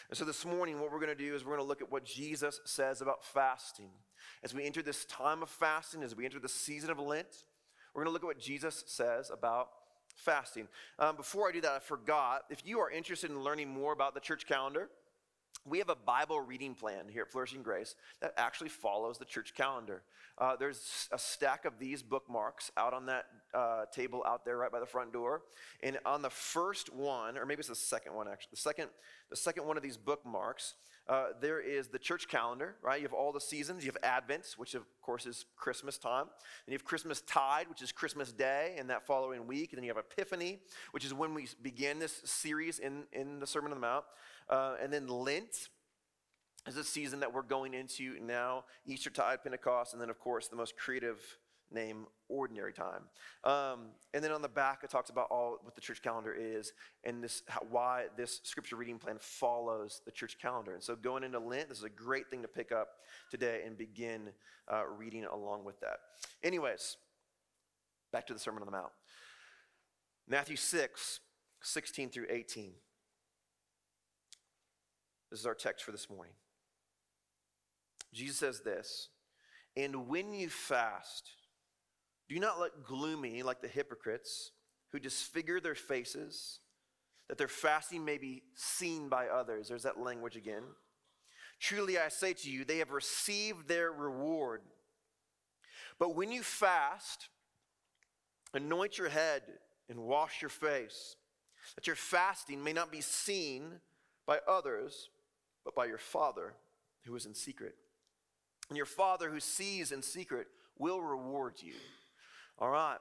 And 0.09 0.17
so 0.17 0.25
this 0.25 0.45
morning, 0.45 0.79
what 0.79 0.91
we're 0.91 0.99
going 0.99 1.15
to 1.15 1.15
do 1.15 1.35
is 1.35 1.43
we're 1.43 1.55
going 1.55 1.63
to 1.63 1.67
look 1.67 1.81
at 1.81 1.91
what 1.91 2.03
Jesus 2.03 2.59
says 2.65 3.01
about 3.01 3.23
fasting. 3.23 3.91
As 4.43 4.53
we 4.53 4.65
enter 4.65 4.81
this 4.81 5.05
time 5.05 5.43
of 5.43 5.49
fasting, 5.49 6.03
as 6.03 6.15
we 6.15 6.25
enter 6.25 6.39
the 6.39 6.49
season 6.49 6.89
of 6.89 6.99
Lent, 6.99 7.45
we're 7.93 8.03
going 8.03 8.11
to 8.11 8.13
look 8.13 8.23
at 8.23 8.27
what 8.27 8.39
Jesus 8.39 8.83
says 8.87 9.29
about 9.29 9.69
fasting. 10.15 10.67
Um, 10.99 11.15
before 11.15 11.49
I 11.49 11.51
do 11.51 11.61
that, 11.61 11.71
I 11.71 11.79
forgot 11.79 12.43
if 12.49 12.65
you 12.65 12.79
are 12.79 12.89
interested 12.89 13.29
in 13.29 13.43
learning 13.43 13.69
more 13.69 13.93
about 13.93 14.13
the 14.13 14.19
church 14.19 14.45
calendar, 14.47 14.89
we 15.65 15.77
have 15.79 15.89
a 15.89 15.95
Bible 15.95 16.41
reading 16.41 16.75
plan 16.75 17.07
here 17.09 17.23
at 17.23 17.31
Flourishing 17.31 17.63
Grace 17.63 17.95
that 18.21 18.33
actually 18.37 18.69
follows 18.69 19.17
the 19.17 19.25
church 19.25 19.53
calendar. 19.55 20.03
Uh, 20.37 20.55
there's 20.55 21.07
a 21.11 21.17
stack 21.17 21.65
of 21.65 21.79
these 21.79 22.01
bookmarks 22.01 22.71
out 22.75 22.93
on 22.93 23.05
that 23.05 23.25
uh, 23.53 23.85
table 23.93 24.23
out 24.27 24.43
there 24.43 24.57
right 24.57 24.71
by 24.71 24.79
the 24.79 24.85
front 24.85 25.13
door. 25.13 25.43
And 25.81 25.99
on 26.05 26.21
the 26.21 26.29
first 26.29 26.93
one, 26.93 27.37
or 27.37 27.45
maybe 27.45 27.59
it's 27.59 27.69
the 27.69 27.75
second 27.75 28.13
one 28.13 28.27
actually, 28.27 28.49
the 28.51 28.57
second, 28.57 28.89
the 29.29 29.35
second 29.35 29.65
one 29.65 29.77
of 29.77 29.83
these 29.83 29.95
bookmarks, 29.95 30.73
uh, 31.07 31.27
there 31.41 31.59
is 31.59 31.89
the 31.89 31.99
church 31.99 32.29
calendar, 32.29 32.75
right? 32.81 32.99
You 32.99 33.05
have 33.05 33.13
all 33.13 33.33
the 33.33 33.41
seasons. 33.41 33.83
You 33.83 33.91
have 33.91 34.03
Advent, 34.03 34.55
which 34.57 34.73
of 34.73 34.83
course 35.01 35.25
is 35.25 35.45
Christmas 35.57 35.97
time. 35.97 36.27
And 36.65 36.71
you 36.71 36.73
have 36.73 36.85
Christmas 36.85 37.21
Tide, 37.21 37.67
which 37.69 37.81
is 37.81 37.91
Christmas 37.91 38.31
Day 38.31 38.75
and 38.77 38.89
that 38.89 39.05
following 39.05 39.45
week. 39.45 39.71
And 39.71 39.77
then 39.77 39.83
you 39.83 39.93
have 39.93 40.03
Epiphany, 40.03 40.59
which 40.91 41.03
is 41.03 41.13
when 41.13 41.33
we 41.33 41.47
begin 41.61 41.99
this 41.99 42.21
series 42.23 42.79
in, 42.79 43.03
in 43.11 43.39
the 43.39 43.47
Sermon 43.47 43.71
on 43.71 43.77
the 43.77 43.81
Mount. 43.85 44.05
Uh, 44.49 44.75
and 44.81 44.91
then 44.91 45.07
Lent 45.07 45.69
is 46.67 46.77
a 46.77 46.83
season 46.83 47.19
that 47.19 47.33
we're 47.33 47.41
going 47.41 47.73
into 47.73 48.19
now 48.21 48.65
Easter 48.85 49.09
tide, 49.09 49.43
Pentecost, 49.43 49.93
and 49.93 50.01
then, 50.01 50.09
of 50.09 50.19
course, 50.19 50.47
the 50.47 50.55
most 50.55 50.77
creative 50.77 51.19
name, 51.71 52.05
Ordinary 52.29 52.73
Time. 52.73 53.03
Um, 53.43 53.87
and 54.13 54.23
then 54.23 54.31
on 54.31 54.41
the 54.41 54.47
back, 54.47 54.81
it 54.83 54.89
talks 54.89 55.09
about 55.09 55.27
all 55.29 55.57
what 55.63 55.75
the 55.75 55.81
church 55.81 56.01
calendar 56.01 56.33
is 56.33 56.73
and 57.03 57.23
this 57.23 57.43
how, 57.47 57.61
why 57.69 58.05
this 58.15 58.41
scripture 58.43 58.75
reading 58.75 58.99
plan 58.99 59.17
follows 59.19 60.01
the 60.05 60.11
church 60.11 60.37
calendar. 60.39 60.73
And 60.73 60.83
so, 60.83 60.95
going 60.95 61.23
into 61.23 61.39
Lent, 61.39 61.69
this 61.69 61.79
is 61.79 61.83
a 61.83 61.89
great 61.89 62.29
thing 62.29 62.41
to 62.43 62.47
pick 62.47 62.71
up 62.71 62.89
today 63.29 63.61
and 63.65 63.77
begin 63.77 64.29
uh, 64.71 64.83
reading 64.87 65.25
along 65.25 65.63
with 65.65 65.79
that. 65.81 65.97
Anyways, 66.43 66.97
back 68.11 68.27
to 68.27 68.33
the 68.33 68.39
Sermon 68.39 68.61
on 68.61 68.67
the 68.67 68.71
Mount. 68.71 68.91
Matthew 70.27 70.55
6, 70.55 71.19
16 71.61 72.09
through 72.09 72.27
18. 72.29 72.73
This 75.33 75.39
is 75.39 75.47
our 75.47 75.55
text 75.55 75.83
for 75.83 75.91
this 75.91 76.11
morning. 76.11 76.35
Jesus 78.13 78.37
says 78.37 78.61
this 78.61 79.09
And 79.75 80.07
when 80.07 80.31
you 80.31 80.47
fast, 80.47 81.27
do 82.29 82.37
not 82.39 82.59
look 82.59 82.85
gloomy 82.85 83.41
like 83.41 83.59
the 83.59 83.67
hypocrites 83.67 84.51
who 84.91 84.99
disfigure 84.99 85.59
their 85.59 85.73
faces, 85.73 86.59
that 87.29 87.39
their 87.39 87.47
fasting 87.47 88.05
may 88.05 88.19
be 88.19 88.43
seen 88.53 89.09
by 89.09 89.25
others. 89.25 89.69
There's 89.69 89.81
that 89.81 89.99
language 89.99 90.35
again. 90.35 90.61
Truly 91.59 91.97
I 91.97 92.09
say 92.09 92.33
to 92.33 92.51
you, 92.51 92.63
they 92.63 92.77
have 92.77 92.91
received 92.91 93.67
their 93.67 93.91
reward. 93.91 94.61
But 95.97 96.15
when 96.15 96.31
you 96.31 96.43
fast, 96.43 97.29
anoint 98.53 98.99
your 98.99 99.09
head 99.09 99.41
and 99.89 99.97
wash 99.97 100.43
your 100.43 100.49
face, 100.49 101.15
that 101.73 101.87
your 101.87 101.95
fasting 101.95 102.63
may 102.63 102.73
not 102.73 102.91
be 102.91 103.01
seen 103.01 103.79
by 104.27 104.39
others, 104.47 105.09
but 105.63 105.75
by 105.75 105.85
your 105.85 105.97
Father 105.97 106.53
who 107.05 107.15
is 107.15 107.25
in 107.25 107.33
secret. 107.33 107.75
And 108.69 108.77
your 108.77 108.85
Father 108.85 109.29
who 109.29 109.39
sees 109.39 109.91
in 109.91 110.01
secret 110.01 110.47
will 110.77 111.01
reward 111.01 111.55
you. 111.59 111.75
All 112.59 112.69
right. 112.69 112.97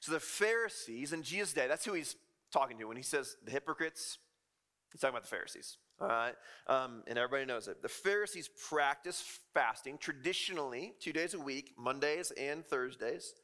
So 0.00 0.12
the 0.12 0.20
Pharisees 0.20 1.12
in 1.12 1.22
Jesus' 1.22 1.52
day, 1.52 1.66
that's 1.68 1.84
who 1.84 1.92
he's 1.92 2.16
talking 2.52 2.78
to 2.78 2.84
when 2.84 2.96
he 2.96 3.02
says 3.02 3.36
the 3.44 3.50
hypocrites. 3.50 4.18
He's 4.92 5.00
talking 5.00 5.14
about 5.14 5.22
the 5.22 5.28
Pharisees. 5.28 5.76
All 6.00 6.08
right. 6.08 6.34
Um, 6.66 7.02
and 7.06 7.18
everybody 7.18 7.44
knows 7.44 7.68
it. 7.68 7.82
The 7.82 7.88
Pharisees 7.88 8.48
practice 8.68 9.22
fasting 9.52 9.98
traditionally 9.98 10.94
two 11.00 11.12
days 11.12 11.34
a 11.34 11.38
week, 11.38 11.74
Mondays 11.78 12.32
and 12.32 12.64
Thursdays. 12.64 13.34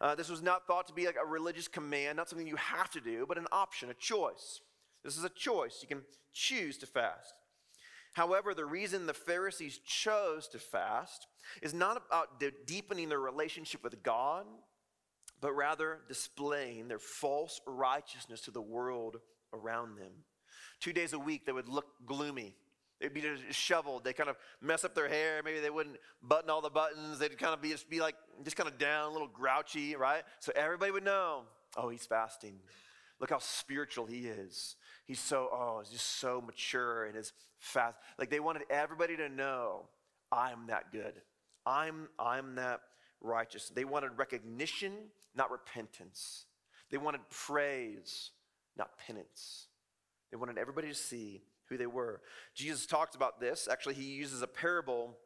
Uh, 0.00 0.14
this 0.14 0.30
was 0.30 0.42
not 0.42 0.66
thought 0.66 0.88
to 0.88 0.94
be 0.94 1.06
like 1.06 1.16
a 1.22 1.26
religious 1.26 1.68
command, 1.68 2.16
not 2.16 2.28
something 2.28 2.46
you 2.46 2.56
have 2.56 2.90
to 2.90 3.00
do, 3.00 3.26
but 3.28 3.38
an 3.38 3.46
option, 3.52 3.90
a 3.90 3.94
choice. 3.94 4.60
This 5.04 5.16
is 5.16 5.24
a 5.24 5.28
choice. 5.28 5.78
You 5.82 5.88
can 5.88 6.02
choose 6.32 6.78
to 6.78 6.86
fast. 6.86 7.34
However, 8.12 8.54
the 8.54 8.64
reason 8.64 9.06
the 9.06 9.14
Pharisees 9.14 9.78
chose 9.78 10.48
to 10.48 10.58
fast 10.58 11.26
is 11.62 11.72
not 11.72 11.96
about 11.96 12.40
de- 12.40 12.52
deepening 12.66 13.08
their 13.08 13.20
relationship 13.20 13.84
with 13.84 14.02
God, 14.02 14.46
but 15.40 15.52
rather 15.52 16.00
displaying 16.08 16.88
their 16.88 16.98
false 16.98 17.60
righteousness 17.66 18.42
to 18.42 18.50
the 18.50 18.60
world 18.60 19.18
around 19.52 19.96
them. 19.96 20.12
Two 20.80 20.92
days 20.92 21.12
a 21.12 21.18
week, 21.18 21.46
they 21.46 21.52
would 21.52 21.68
look 21.68 21.86
gloomy. 22.06 22.54
They'd 23.00 23.14
be 23.14 23.22
disheveled. 23.22 24.04
They 24.04 24.12
kind 24.12 24.28
of 24.28 24.36
mess 24.60 24.84
up 24.84 24.94
their 24.94 25.08
hair. 25.08 25.40
Maybe 25.42 25.60
they 25.60 25.70
wouldn't 25.70 25.96
button 26.22 26.50
all 26.50 26.60
the 26.60 26.68
buttons. 26.68 27.18
They'd 27.18 27.38
kind 27.38 27.54
of 27.54 27.62
be 27.62 27.70
just 27.70 27.88
be 27.88 28.00
like 28.00 28.14
just 28.44 28.56
kind 28.56 28.68
of 28.68 28.76
down, 28.78 29.10
a 29.10 29.12
little 29.12 29.28
grouchy, 29.28 29.96
right? 29.96 30.22
So 30.40 30.52
everybody 30.54 30.92
would 30.92 31.04
know, 31.04 31.44
oh, 31.76 31.88
he's 31.88 32.04
fasting. 32.04 32.58
Look 33.18 33.30
how 33.30 33.38
spiritual 33.38 34.06
he 34.06 34.26
is. 34.26 34.76
He's 35.10 35.18
so, 35.18 35.48
oh, 35.52 35.80
he's 35.82 35.90
just 35.90 36.06
so 36.20 36.40
mature 36.40 37.04
in 37.04 37.16
his 37.16 37.32
fast. 37.58 37.98
Like 38.16 38.30
they 38.30 38.38
wanted 38.38 38.62
everybody 38.70 39.16
to 39.16 39.28
know, 39.28 39.88
I'm 40.30 40.68
that 40.68 40.92
good. 40.92 41.14
I'm, 41.66 42.06
I'm 42.16 42.54
that 42.54 42.82
righteous. 43.20 43.70
They 43.70 43.84
wanted 43.84 44.10
recognition, 44.16 44.92
not 45.34 45.50
repentance. 45.50 46.44
They 46.92 46.96
wanted 46.96 47.22
praise, 47.28 48.30
not 48.76 48.98
penance. 49.04 49.66
They 50.30 50.36
wanted 50.36 50.58
everybody 50.58 50.86
to 50.86 50.94
see 50.94 51.42
who 51.68 51.76
they 51.76 51.88
were. 51.88 52.20
Jesus 52.54 52.86
talks 52.86 53.16
about 53.16 53.40
this. 53.40 53.66
Actually, 53.68 53.94
he 53.94 54.12
uses 54.12 54.42
a 54.42 54.46
parable 54.46 55.16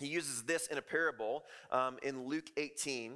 he 0.00 0.06
uses 0.06 0.42
this 0.42 0.66
in 0.68 0.78
a 0.78 0.82
parable 0.82 1.44
um, 1.70 1.98
in 2.02 2.26
Luke 2.26 2.50
18, 2.56 3.12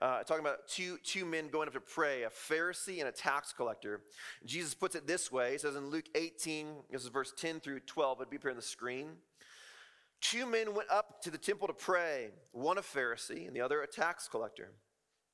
uh, 0.00 0.24
talking 0.24 0.44
about 0.44 0.66
two, 0.66 0.98
two 1.04 1.24
men 1.24 1.48
going 1.48 1.68
up 1.68 1.74
to 1.74 1.80
pray, 1.80 2.24
a 2.24 2.28
Pharisee 2.28 2.98
and 2.98 3.08
a 3.08 3.12
tax 3.12 3.52
collector. 3.52 4.00
Jesus 4.44 4.74
puts 4.74 4.96
it 4.96 5.06
this 5.06 5.30
way 5.30 5.52
He 5.52 5.58
says 5.58 5.76
in 5.76 5.90
Luke 5.90 6.08
18, 6.14 6.66
this 6.90 7.02
is 7.02 7.08
verse 7.08 7.32
10 7.36 7.60
through 7.60 7.80
12, 7.80 8.20
it'd 8.20 8.30
be 8.30 8.36
up 8.36 8.42
here 8.42 8.50
on 8.50 8.56
the 8.56 8.62
screen. 8.62 9.10
Two 10.20 10.46
men 10.46 10.74
went 10.74 10.90
up 10.90 11.22
to 11.22 11.30
the 11.30 11.38
temple 11.38 11.68
to 11.68 11.74
pray, 11.74 12.30
one 12.52 12.78
a 12.78 12.82
Pharisee 12.82 13.46
and 13.46 13.54
the 13.54 13.60
other 13.60 13.82
a 13.82 13.86
tax 13.86 14.26
collector. 14.26 14.72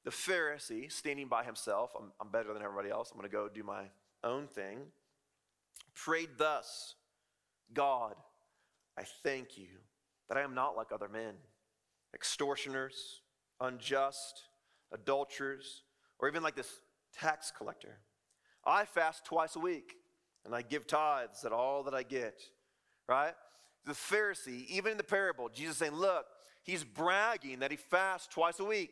The 0.04 0.10
Pharisee, 0.10 0.90
standing 0.92 1.28
by 1.28 1.44
himself, 1.44 1.92
I'm, 1.98 2.12
I'm 2.20 2.30
better 2.30 2.52
than 2.52 2.62
everybody 2.62 2.90
else, 2.90 3.10
I'm 3.10 3.18
going 3.18 3.30
to 3.30 3.34
go 3.34 3.48
do 3.48 3.62
my 3.62 3.84
own 4.22 4.48
thing, 4.48 4.80
prayed 5.94 6.30
thus 6.36 6.94
God, 7.72 8.14
I 8.98 9.04
thank 9.22 9.56
you 9.56 9.68
that 10.30 10.38
I 10.38 10.42
am 10.42 10.54
not 10.54 10.76
like 10.76 10.92
other 10.92 11.08
men, 11.08 11.34
extortioners, 12.14 13.20
unjust, 13.60 14.44
adulterers, 14.92 15.82
or 16.18 16.28
even 16.28 16.42
like 16.42 16.56
this 16.56 16.80
tax 17.12 17.52
collector. 17.54 17.98
I 18.64 18.86
fast 18.86 19.26
twice 19.26 19.56
a 19.56 19.60
week 19.60 19.92
and 20.46 20.54
I 20.54 20.62
give 20.62 20.86
tithes 20.86 21.44
at 21.44 21.52
all 21.52 21.82
that 21.82 21.94
I 21.94 22.02
get, 22.02 22.40
right? 23.06 23.34
the 23.86 23.92
Pharisee, 23.92 24.66
even 24.68 24.92
in 24.92 24.98
the 24.98 25.04
parable, 25.04 25.48
Jesus 25.48 25.76
saying, 25.78 25.94
Look, 25.94 26.26
he's 26.62 26.84
bragging 26.84 27.60
that 27.60 27.70
he 27.70 27.76
fasts 27.76 28.28
twice 28.32 28.60
a 28.60 28.64
week. 28.64 28.90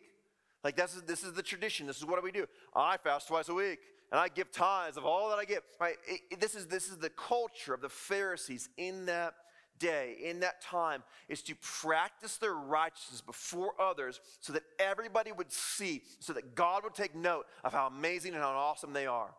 Like, 0.64 0.76
this 0.76 0.94
is, 0.94 1.02
this 1.02 1.22
is 1.22 1.32
the 1.34 1.42
tradition. 1.42 1.86
This 1.86 1.98
is 1.98 2.04
what 2.04 2.22
we 2.22 2.32
do. 2.32 2.46
I 2.74 2.96
fast 2.96 3.28
twice 3.28 3.48
a 3.48 3.54
week 3.54 3.78
and 4.10 4.18
I 4.18 4.28
give 4.28 4.50
tithes 4.50 4.96
of 4.96 5.04
all 5.04 5.28
that 5.30 5.38
I 5.38 5.44
get. 5.44 5.62
Right? 5.80 5.96
It, 6.06 6.20
it, 6.32 6.40
this, 6.40 6.54
is, 6.54 6.66
this 6.66 6.88
is 6.88 6.98
the 6.98 7.10
culture 7.10 7.74
of 7.74 7.80
the 7.80 7.88
Pharisees 7.88 8.68
in 8.76 9.06
that 9.06 9.34
day, 9.78 10.16
in 10.22 10.40
that 10.40 10.60
time, 10.62 11.02
is 11.28 11.42
to 11.42 11.54
practice 11.56 12.36
their 12.36 12.54
righteousness 12.54 13.20
before 13.20 13.72
others 13.80 14.20
so 14.40 14.52
that 14.52 14.62
everybody 14.78 15.32
would 15.32 15.52
see, 15.52 16.02
so 16.18 16.32
that 16.32 16.54
God 16.54 16.84
would 16.84 16.94
take 16.94 17.14
note 17.14 17.46
of 17.64 17.72
how 17.72 17.86
amazing 17.86 18.34
and 18.34 18.42
how 18.42 18.50
awesome 18.50 18.92
they 18.92 19.06
are. 19.06 19.34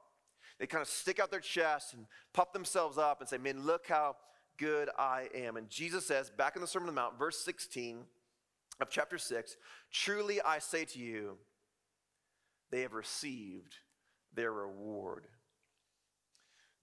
They 0.60 0.68
kind 0.68 0.82
of 0.82 0.90
stick 0.90 1.20
out 1.20 1.32
their 1.32 1.40
chest 1.40 1.94
and 1.94 2.06
puff 2.34 2.52
themselves 2.52 2.98
up 2.98 3.22
and 3.22 3.30
say, 3.30 3.38
Man, 3.38 3.66
look 3.66 3.88
how 3.88 4.16
good 4.60 4.90
I 4.98 5.30
am. 5.34 5.58
And 5.58 5.70
Jesus 5.70 6.06
says, 6.06 6.30
back 6.30 6.56
in 6.56 6.62
the 6.62 6.68
Sermon 6.68 6.90
on 6.90 6.96
the 6.96 7.02
Mount, 7.02 7.18
verse 7.18 7.38
16 7.40 8.04
of 8.82 8.90
chapter 8.90 9.18
6, 9.18 9.58
Truly 9.92 10.42
I 10.42 10.60
say 10.60 10.86
to 10.86 11.00
you, 11.00 11.38
they 12.70 12.82
have 12.82 12.94
received 12.94 13.76
their 14.36 14.52
reward. 14.52 15.26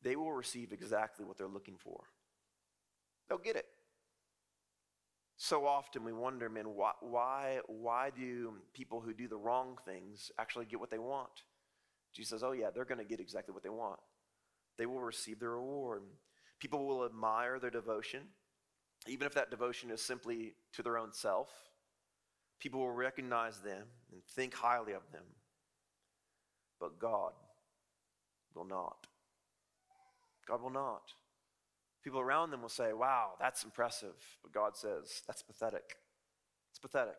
They 0.03 0.17
will 0.17 0.33
receive 0.33 0.73
exactly 0.73 1.25
what 1.25 1.37
they're 1.39 1.47
looking 1.47 1.77
for. 1.79 2.05
They'll 3.28 3.38
get 3.38 3.56
it. 3.56 3.66
So 5.37 5.66
often 5.66 6.04
we 6.04 6.12
wonder, 6.12 6.49
man, 6.49 6.75
why, 6.75 6.92
why, 7.00 7.59
why 7.66 8.11
do 8.16 8.54
people 8.73 9.00
who 9.00 9.12
do 9.12 9.28
the 9.28 9.37
wrong 9.37 9.76
things 9.85 10.30
actually 10.38 10.64
get 10.64 10.80
what 10.80 10.90
they 10.90 10.99
want? 10.99 11.42
Jesus 12.14 12.30
says, 12.30 12.42
oh, 12.42 12.52
yeah, 12.52 12.71
they're 12.75 12.87
going 12.87 12.99
to 12.99 13.04
get 13.04 13.21
exactly 13.21 13.52
what 13.52 13.62
they 13.62 13.68
want. 13.68 14.00
They 14.78 14.87
will 14.87 15.00
receive 15.00 15.38
their 15.38 15.50
reward. 15.50 16.02
People 16.59 16.87
will 16.87 17.04
admire 17.04 17.59
their 17.59 17.71
devotion, 17.71 18.23
even 19.06 19.26
if 19.26 19.35
that 19.35 19.50
devotion 19.50 19.90
is 19.90 20.00
simply 20.00 20.54
to 20.73 20.83
their 20.83 20.97
own 20.97 21.12
self. 21.12 21.50
People 22.59 22.80
will 22.80 22.92
recognize 22.92 23.59
them 23.59 23.83
and 24.12 24.23
think 24.25 24.54
highly 24.54 24.95
of 24.95 25.02
them. 25.12 25.25
But 26.80 26.99
God 26.99 27.33
will 28.54 28.64
not. 28.64 29.06
God 30.49 30.62
will 30.62 30.71
not. 30.71 31.12
People 32.07 32.21
around 32.21 32.53
them 32.53 32.63
will 32.63 32.69
say, 32.69 32.93
wow, 32.93 33.33
that's 33.41 33.65
impressive. 33.65 34.15
But 34.41 34.53
God 34.53 34.77
says, 34.77 35.23
that's 35.27 35.43
pathetic. 35.43 35.97
It's 36.71 36.79
pathetic. 36.79 37.17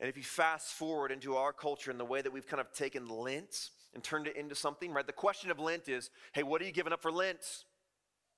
And 0.00 0.08
if 0.08 0.16
you 0.16 0.24
fast 0.24 0.72
forward 0.72 1.12
into 1.12 1.36
our 1.36 1.52
culture 1.52 1.92
and 1.92 2.00
the 2.00 2.04
way 2.04 2.20
that 2.20 2.32
we've 2.32 2.48
kind 2.48 2.60
of 2.60 2.72
taken 2.72 3.08
Lent 3.08 3.70
and 3.94 4.02
turned 4.02 4.26
it 4.26 4.34
into 4.34 4.56
something, 4.56 4.90
right? 4.90 5.06
The 5.06 5.12
question 5.12 5.52
of 5.52 5.60
Lent 5.60 5.88
is, 5.88 6.10
hey, 6.32 6.42
what 6.42 6.60
are 6.60 6.64
you 6.64 6.72
giving 6.72 6.92
up 6.92 7.00
for 7.00 7.12
Lent? 7.12 7.62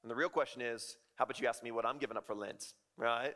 And 0.02 0.10
the 0.10 0.14
real 0.14 0.28
question 0.28 0.60
is, 0.60 0.98
how 1.16 1.24
about 1.24 1.40
you 1.40 1.48
ask 1.48 1.62
me 1.62 1.70
what 1.70 1.86
I'm 1.86 1.96
giving 1.96 2.18
up 2.18 2.26
for 2.26 2.34
Lent, 2.34 2.74
right? 2.98 3.32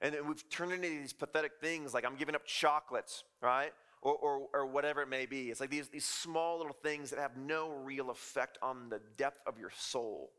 And 0.00 0.14
we've 0.28 0.48
turned 0.50 0.70
into 0.70 0.86
these 0.86 1.12
pathetic 1.12 1.54
things 1.60 1.92
like 1.92 2.04
I'm 2.04 2.14
giving 2.14 2.36
up 2.36 2.46
chocolates, 2.46 3.24
right? 3.42 3.72
Or, 4.02 4.14
or, 4.14 4.46
or, 4.54 4.66
whatever 4.66 5.02
it 5.02 5.08
may 5.08 5.26
be. 5.26 5.50
It's 5.50 5.58
like 5.58 5.70
these, 5.70 5.88
these 5.88 6.06
small 6.06 6.58
little 6.58 6.76
things 6.80 7.10
that 7.10 7.18
have 7.18 7.36
no 7.36 7.70
real 7.70 8.10
effect 8.10 8.56
on 8.62 8.88
the 8.88 9.00
depth 9.16 9.40
of 9.48 9.58
your 9.58 9.72
soul. 9.76 10.30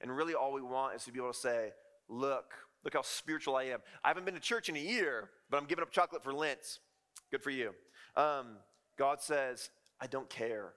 And 0.00 0.14
really, 0.14 0.34
all 0.34 0.52
we 0.52 0.62
want 0.62 0.94
is 0.94 1.04
to 1.04 1.12
be 1.12 1.18
able 1.18 1.32
to 1.32 1.38
say, 1.38 1.72
Look, 2.08 2.52
look 2.84 2.94
how 2.94 3.02
spiritual 3.02 3.56
I 3.56 3.64
am. 3.64 3.80
I 4.04 4.08
haven't 4.08 4.24
been 4.24 4.34
to 4.34 4.40
church 4.40 4.68
in 4.68 4.76
a 4.76 4.80
year, 4.80 5.30
but 5.50 5.56
I'm 5.56 5.66
giving 5.66 5.82
up 5.82 5.90
chocolate 5.90 6.22
for 6.22 6.32
Lent. 6.32 6.78
Good 7.30 7.42
for 7.42 7.50
you. 7.50 7.74
Um, 8.16 8.58
God 8.96 9.20
says, 9.20 9.70
I 10.00 10.06
don't 10.06 10.30
care. 10.30 10.72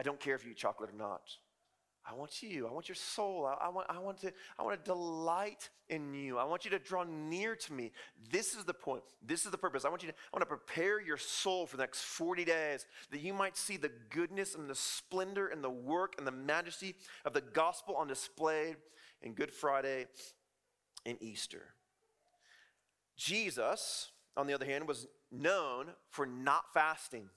I 0.00 0.04
don't 0.04 0.20
care 0.20 0.34
if 0.34 0.44
you 0.44 0.52
eat 0.52 0.56
chocolate 0.56 0.90
or 0.90 0.96
not. 0.96 1.22
I 2.10 2.14
want 2.14 2.42
you. 2.42 2.66
I 2.66 2.72
want 2.72 2.88
your 2.88 2.96
soul. 2.96 3.44
I, 3.44 3.66
I, 3.66 3.68
want, 3.68 3.86
I, 3.90 3.98
want 3.98 4.20
to, 4.22 4.32
I 4.58 4.62
want 4.62 4.82
to 4.82 4.90
delight 4.90 5.68
in 5.90 6.14
you. 6.14 6.38
I 6.38 6.44
want 6.44 6.64
you 6.64 6.70
to 6.70 6.78
draw 6.78 7.04
near 7.04 7.54
to 7.54 7.72
me. 7.72 7.92
This 8.30 8.54
is 8.54 8.64
the 8.64 8.72
point. 8.72 9.02
This 9.22 9.44
is 9.44 9.50
the 9.50 9.58
purpose. 9.58 9.84
I 9.84 9.90
want 9.90 10.02
you 10.02 10.08
to, 10.08 10.14
I 10.14 10.36
want 10.36 10.42
to 10.42 10.56
prepare 10.56 11.00
your 11.00 11.18
soul 11.18 11.66
for 11.66 11.76
the 11.76 11.82
next 11.82 12.02
40 12.02 12.44
days 12.44 12.86
that 13.10 13.20
you 13.20 13.34
might 13.34 13.56
see 13.56 13.76
the 13.76 13.90
goodness 14.10 14.54
and 14.54 14.70
the 14.70 14.74
splendor 14.74 15.48
and 15.48 15.62
the 15.62 15.70
work 15.70 16.14
and 16.16 16.26
the 16.26 16.32
majesty 16.32 16.94
of 17.24 17.34
the 17.34 17.42
gospel 17.42 17.94
on 17.96 18.08
display 18.08 18.76
in 19.20 19.34
Good 19.34 19.52
Friday 19.52 20.06
and 21.04 21.18
Easter. 21.20 21.74
Jesus, 23.16 24.12
on 24.36 24.46
the 24.46 24.54
other 24.54 24.66
hand, 24.66 24.88
was 24.88 25.06
known 25.30 25.88
for 26.08 26.24
not 26.24 26.72
fasting. 26.72 27.28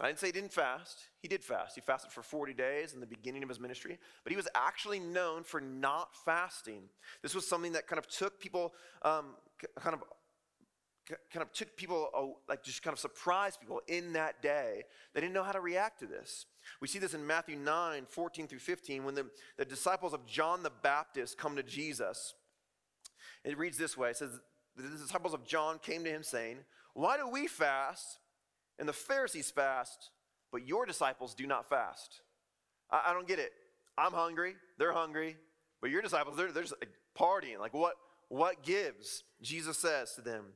I 0.00 0.08
didn't 0.08 0.18
say 0.18 0.26
he 0.26 0.32
didn't 0.32 0.52
fast. 0.52 0.98
He 1.20 1.28
did 1.28 1.44
fast. 1.44 1.76
He 1.76 1.80
fasted 1.80 2.10
for 2.10 2.22
40 2.22 2.52
days 2.52 2.94
in 2.94 3.00
the 3.00 3.06
beginning 3.06 3.44
of 3.44 3.48
his 3.48 3.60
ministry, 3.60 3.98
but 4.24 4.32
he 4.32 4.36
was 4.36 4.48
actually 4.54 4.98
known 4.98 5.44
for 5.44 5.60
not 5.60 6.08
fasting. 6.24 6.82
This 7.22 7.34
was 7.34 7.46
something 7.46 7.72
that 7.72 7.86
kind 7.86 7.98
of 7.98 8.08
took 8.08 8.40
people, 8.40 8.72
um, 9.02 9.36
kind 9.78 9.94
of 9.94 10.02
kind 11.30 11.42
of 11.42 11.52
took 11.52 11.76
people 11.76 12.38
like 12.48 12.62
just 12.62 12.82
kind 12.82 12.92
of 12.92 12.98
surprised 12.98 13.60
people 13.60 13.82
in 13.88 14.14
that 14.14 14.40
day 14.40 14.82
they 15.12 15.20
didn't 15.20 15.34
know 15.34 15.42
how 15.42 15.52
to 15.52 15.60
react 15.60 15.98
to 15.98 16.06
this 16.06 16.46
we 16.80 16.88
see 16.88 16.98
this 16.98 17.12
in 17.12 17.26
matthew 17.26 17.56
9 17.56 18.06
14 18.08 18.46
through 18.46 18.58
15 18.58 19.04
when 19.04 19.14
the, 19.14 19.26
the 19.58 19.66
disciples 19.66 20.14
of 20.14 20.24
john 20.24 20.62
the 20.62 20.72
baptist 20.82 21.36
come 21.36 21.56
to 21.56 21.62
jesus 21.62 22.32
it 23.44 23.58
reads 23.58 23.76
this 23.76 23.98
way 23.98 24.10
it 24.10 24.16
says 24.16 24.40
the 24.76 24.88
disciples 24.88 25.34
of 25.34 25.44
john 25.44 25.78
came 25.78 26.04
to 26.04 26.10
him 26.10 26.22
saying 26.22 26.56
why 26.94 27.18
do 27.18 27.28
we 27.28 27.46
fast 27.46 28.18
and 28.78 28.88
the 28.88 28.92
Pharisees 28.92 29.50
fast, 29.50 30.10
but 30.52 30.66
your 30.66 30.86
disciples 30.86 31.34
do 31.34 31.46
not 31.46 31.68
fast. 31.68 32.20
I, 32.90 33.02
I 33.06 33.12
don't 33.12 33.28
get 33.28 33.38
it. 33.38 33.52
I'm 33.96 34.12
hungry, 34.12 34.54
they're 34.78 34.92
hungry, 34.92 35.36
but 35.80 35.90
your 35.90 36.02
disciples, 36.02 36.36
they're, 36.36 36.52
they're 36.52 36.64
just 36.64 36.74
partying. 37.16 37.58
Like, 37.60 37.74
what, 37.74 37.94
what 38.28 38.62
gives? 38.62 39.22
Jesus 39.42 39.78
says 39.78 40.14
to 40.14 40.20
them, 40.20 40.46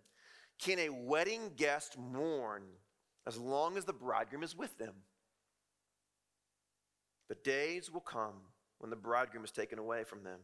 Can 0.59 0.79
a 0.79 0.89
wedding 0.89 1.53
guest 1.57 1.97
mourn 1.99 2.63
as 3.27 3.39
long 3.39 3.77
as 3.77 3.85
the 3.85 3.93
bridegroom 3.93 4.43
is 4.43 4.57
with 4.57 4.77
them? 4.79 4.95
The 7.29 7.37
days 7.37 7.91
will 7.93 8.01
come 8.01 8.41
when 8.79 8.91
the 8.91 8.97
bridegroom 8.97 9.45
is 9.45 9.53
taken 9.53 9.79
away 9.79 10.05
from 10.05 10.25
them, 10.25 10.41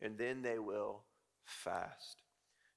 and 0.00 0.18
then 0.18 0.42
they 0.42 0.58
will 0.58 1.04
fast. 1.44 2.25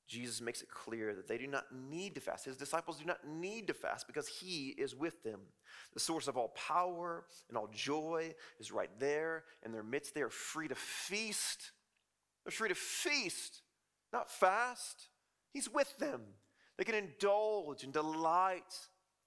Jesus 0.10 0.42
makes 0.42 0.64
it 0.64 0.70
clear 0.70 1.14
that 1.14 1.28
they 1.28 1.38
do 1.38 1.46
not 1.46 1.66
need 1.72 2.16
to 2.16 2.22
fast. 2.22 2.46
His 2.46 2.58
disciples 2.58 2.98
do 2.98 3.06
not 3.06 3.28
need 3.28 3.68
to 3.68 3.76
fast 3.76 4.08
because 4.08 4.28
he 4.28 4.70
is 4.70 4.96
with 4.96 5.22
them. 5.24 5.40
The 5.94 6.00
source 6.00 6.28
of 6.28 6.36
all 6.36 6.50
power 6.50 7.26
and 7.48 7.56
all 7.56 7.70
joy 7.72 8.34
is 8.60 8.72
right 8.72 8.90
there 9.00 9.44
in 9.64 9.72
their 9.72 9.84
midst. 9.84 10.16
They 10.16 10.24
are 10.24 10.32
free 10.32 10.68
to 10.68 10.74
feast. 10.76 11.72
They're 12.44 12.52
free 12.52 12.70
to 12.70 12.76
feast, 12.76 13.62
not 14.12 14.32
fast. 14.32 15.10
He's 15.54 15.72
with 15.72 15.96
them. 16.00 16.22
They 16.78 16.86
can 16.86 16.96
indulge 16.96 17.84
and 17.84 17.94
delight 17.94 18.74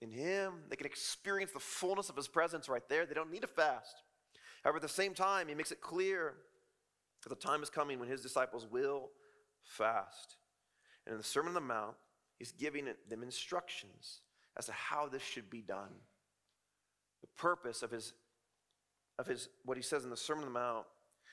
in 0.00 0.10
him. 0.10 0.64
They 0.68 0.76
can 0.76 0.86
experience 0.86 1.52
the 1.52 1.60
fullness 1.60 2.08
of 2.08 2.16
his 2.16 2.26
presence 2.26 2.68
right 2.68 2.88
there. 2.88 3.06
They 3.06 3.14
don't 3.14 3.30
need 3.30 3.42
to 3.42 3.46
fast. 3.46 4.02
However, 4.64 4.78
at 4.78 4.82
the 4.82 4.88
same 4.88 5.14
time, 5.14 5.46
he 5.46 5.54
makes 5.54 5.70
it 5.70 5.80
clear 5.80 6.34
that 7.22 7.28
the 7.28 7.36
time 7.36 7.62
is 7.62 7.70
coming 7.70 8.00
when 8.00 8.08
his 8.08 8.20
disciples 8.20 8.66
will 8.68 9.10
fast. 9.62 10.38
And 11.06 11.12
in 11.12 11.18
the 11.18 11.24
Sermon 11.24 11.48
on 11.48 11.54
the 11.54 11.60
Mount, 11.60 11.94
he's 12.38 12.52
giving 12.52 12.86
them 13.08 13.22
instructions 13.22 14.20
as 14.56 14.66
to 14.66 14.72
how 14.72 15.08
this 15.08 15.22
should 15.22 15.50
be 15.50 15.60
done. 15.60 15.92
The 17.20 17.28
purpose 17.36 17.82
of 17.82 17.90
his, 17.90 18.12
of 19.18 19.26
his 19.26 19.48
what 19.64 19.76
he 19.76 19.82
says 19.82 20.04
in 20.04 20.10
the 20.10 20.16
Sermon 20.16 20.44
on 20.44 20.52
the 20.52 20.58
Mount 20.58 20.86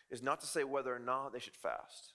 is 0.09 0.23
not 0.23 0.39
to 0.41 0.47
say 0.47 0.63
whether 0.63 0.93
or 0.93 0.99
not 0.99 1.33
they 1.33 1.39
should 1.39 1.55
fast, 1.55 2.13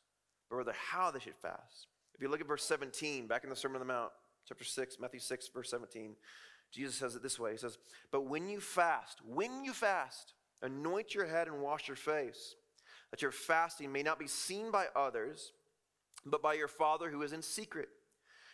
but 0.48 0.56
rather 0.56 0.74
how 0.90 1.10
they 1.10 1.20
should 1.20 1.36
fast. 1.36 1.88
If 2.14 2.22
you 2.22 2.28
look 2.28 2.40
at 2.40 2.46
verse 2.46 2.64
17, 2.64 3.26
back 3.26 3.44
in 3.44 3.50
the 3.50 3.56
Sermon 3.56 3.80
on 3.80 3.86
the 3.86 3.92
Mount, 3.92 4.12
chapter 4.46 4.64
6, 4.64 4.98
Matthew 5.00 5.20
6, 5.20 5.48
verse 5.48 5.70
17, 5.70 6.14
Jesus 6.72 6.96
says 6.96 7.14
it 7.14 7.22
this 7.22 7.38
way 7.38 7.52
He 7.52 7.58
says, 7.58 7.78
But 8.10 8.26
when 8.26 8.48
you 8.48 8.60
fast, 8.60 9.20
when 9.26 9.64
you 9.64 9.72
fast, 9.72 10.34
anoint 10.62 11.14
your 11.14 11.26
head 11.26 11.48
and 11.48 11.60
wash 11.60 11.88
your 11.88 11.96
face, 11.96 12.56
that 13.10 13.22
your 13.22 13.30
fasting 13.30 13.92
may 13.92 14.02
not 14.02 14.18
be 14.18 14.26
seen 14.26 14.70
by 14.70 14.86
others 14.96 15.52
but 16.26 16.42
by 16.42 16.54
your 16.54 16.68
Father 16.68 17.10
who 17.10 17.22
is 17.22 17.32
in 17.32 17.42
secret. 17.42 17.88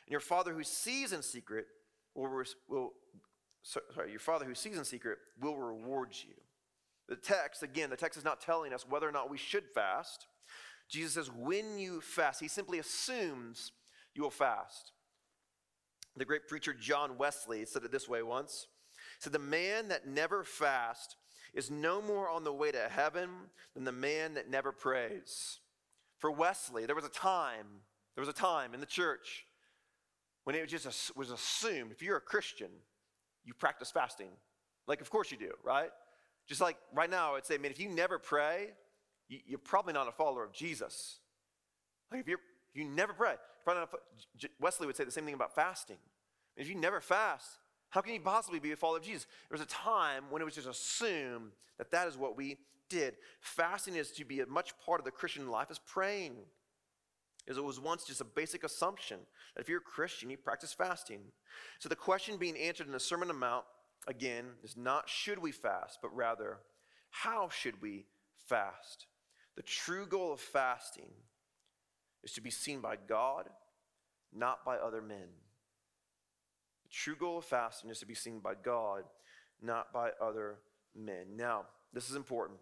And 0.06 0.12
your 0.12 0.20
Father 0.20 0.52
who 0.52 0.64
sees 0.64 1.12
in 1.12 1.22
secret 1.22 1.66
will, 2.14 2.42
will 2.68 2.92
sorry, 3.62 4.10
your 4.10 4.20
Father 4.20 4.44
who 4.44 4.54
sees 4.54 4.78
in 4.78 4.84
secret 4.84 5.18
will 5.40 5.56
reward 5.56 6.10
you. 6.12 6.34
The 7.08 7.16
text, 7.16 7.62
again, 7.62 7.90
the 7.90 7.96
text 7.96 8.18
is 8.18 8.24
not 8.24 8.40
telling 8.40 8.72
us 8.72 8.86
whether 8.88 9.08
or 9.08 9.12
not 9.12 9.30
we 9.30 9.38
should 9.38 9.64
fast. 9.74 10.26
Jesus 10.88 11.14
says, 11.14 11.30
when 11.30 11.78
you 11.78 12.00
fast, 12.00 12.40
he 12.40 12.48
simply 12.48 12.78
assumes 12.78 13.72
you 14.14 14.22
will 14.22 14.30
fast. 14.30 14.92
The 16.16 16.24
great 16.24 16.48
preacher 16.48 16.74
John 16.74 17.16
Wesley 17.16 17.64
said 17.64 17.84
it 17.84 17.92
this 17.92 18.08
way 18.08 18.22
once. 18.22 18.66
He 18.94 19.22
said, 19.22 19.32
The 19.32 19.38
man 19.38 19.88
that 19.88 20.06
never 20.06 20.44
fasts 20.44 21.16
is 21.54 21.70
no 21.70 22.02
more 22.02 22.28
on 22.28 22.44
the 22.44 22.52
way 22.52 22.72
to 22.72 22.88
heaven 22.88 23.30
than 23.74 23.84
the 23.84 23.92
man 23.92 24.34
that 24.34 24.50
never 24.50 24.72
prays. 24.72 25.60
For 26.20 26.30
Wesley, 26.30 26.86
there 26.86 26.94
was 26.94 27.04
a 27.04 27.10
time, 27.10 27.66
there 28.14 28.22
was 28.22 28.28
a 28.28 28.32
time 28.32 28.74
in 28.74 28.80
the 28.80 28.86
church 28.86 29.44
when 30.44 30.54
it 30.54 30.62
was 30.62 30.70
just 30.70 31.16
was 31.16 31.30
assumed 31.30 31.92
if 31.92 32.02
you're 32.02 32.16
a 32.16 32.20
Christian, 32.20 32.70
you 33.44 33.54
practice 33.54 33.90
fasting. 33.90 34.28
Like, 34.86 35.00
of 35.00 35.10
course 35.10 35.30
you 35.30 35.38
do, 35.38 35.52
right? 35.64 35.90
Just 36.46 36.60
like 36.60 36.76
right 36.94 37.10
now, 37.10 37.34
I'd 37.34 37.46
say, 37.46 37.58
man, 37.58 37.70
if 37.70 37.80
you 37.80 37.88
never 37.88 38.18
pray, 38.18 38.70
you, 39.28 39.38
you're 39.46 39.58
probably 39.58 39.92
not 39.92 40.08
a 40.08 40.12
follower 40.12 40.44
of 40.44 40.52
Jesus. 40.52 41.18
Like 42.10 42.20
if 42.20 42.28
you're 42.28 42.38
you 42.74 42.84
never 42.84 43.12
pray, 43.12 43.34
not, 43.66 43.90
Wesley 44.60 44.86
would 44.86 44.96
say 44.96 45.04
the 45.04 45.10
same 45.10 45.24
thing 45.24 45.34
about 45.34 45.54
fasting. 45.54 45.96
If 46.56 46.68
you 46.68 46.74
never 46.74 47.00
fast, 47.00 47.48
how 47.90 48.00
can 48.00 48.14
you 48.14 48.20
possibly 48.20 48.60
be 48.60 48.72
a 48.72 48.76
follower 48.76 48.98
of 48.98 49.02
Jesus? 49.02 49.26
There 49.48 49.56
was 49.56 49.60
a 49.60 49.66
time 49.66 50.24
when 50.30 50.40
it 50.40 50.44
was 50.44 50.54
just 50.54 50.68
assumed 50.68 51.52
that 51.78 51.90
that 51.90 52.06
is 52.06 52.16
what 52.16 52.36
we 52.36 52.58
Fasting 53.40 53.96
is 53.96 54.10
to 54.12 54.24
be 54.24 54.40
a 54.40 54.46
much 54.46 54.72
part 54.84 55.00
of 55.00 55.04
the 55.04 55.10
Christian 55.10 55.48
life 55.50 55.68
as 55.70 55.78
praying. 55.78 56.36
As 57.48 57.56
it 57.56 57.64
was 57.64 57.80
once 57.80 58.04
just 58.04 58.20
a 58.20 58.24
basic 58.24 58.64
assumption 58.64 59.18
that 59.54 59.62
if 59.62 59.68
you're 59.68 59.78
a 59.78 59.82
Christian, 59.82 60.30
you 60.30 60.36
practice 60.36 60.72
fasting. 60.72 61.20
So 61.78 61.88
the 61.88 61.96
question 61.96 62.36
being 62.36 62.56
answered 62.56 62.86
in 62.86 62.92
the 62.92 63.00
Sermon 63.00 63.28
on 63.30 63.34
the 63.34 63.40
Mount, 63.40 63.64
again, 64.06 64.44
is 64.62 64.76
not 64.76 65.08
should 65.08 65.38
we 65.38 65.50
fast, 65.50 65.98
but 66.02 66.14
rather, 66.14 66.58
how 67.10 67.48
should 67.48 67.80
we 67.82 68.06
fast? 68.46 69.06
The 69.56 69.62
true 69.62 70.06
goal 70.06 70.32
of 70.32 70.40
fasting 70.40 71.10
is 72.22 72.32
to 72.32 72.40
be 72.40 72.50
seen 72.50 72.80
by 72.80 72.96
God, 73.08 73.48
not 74.32 74.64
by 74.64 74.76
other 74.76 75.02
men. 75.02 75.28
The 76.84 76.90
true 76.90 77.16
goal 77.16 77.38
of 77.38 77.44
fasting 77.44 77.90
is 77.90 77.98
to 78.00 78.06
be 78.06 78.14
seen 78.14 78.40
by 78.40 78.54
God, 78.54 79.04
not 79.62 79.92
by 79.92 80.10
other 80.20 80.58
men. 80.94 81.36
Now, 81.36 81.64
this 81.92 82.08
is 82.08 82.16
important. 82.16 82.58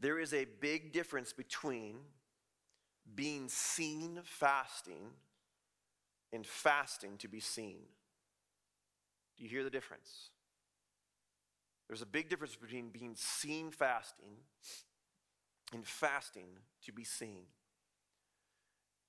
There 0.00 0.18
is 0.18 0.34
a 0.34 0.46
big 0.60 0.92
difference 0.92 1.32
between 1.32 1.96
being 3.14 3.48
seen 3.48 4.20
fasting 4.24 5.10
and 6.32 6.46
fasting 6.46 7.16
to 7.18 7.28
be 7.28 7.40
seen. 7.40 7.78
Do 9.36 9.44
you 9.44 9.50
hear 9.50 9.64
the 9.64 9.70
difference? 9.70 10.30
There's 11.88 12.02
a 12.02 12.06
big 12.06 12.28
difference 12.28 12.56
between 12.56 12.88
being 12.88 13.14
seen 13.14 13.70
fasting 13.70 14.36
and 15.72 15.86
fasting 15.86 16.48
to 16.84 16.92
be 16.92 17.04
seen. 17.04 17.44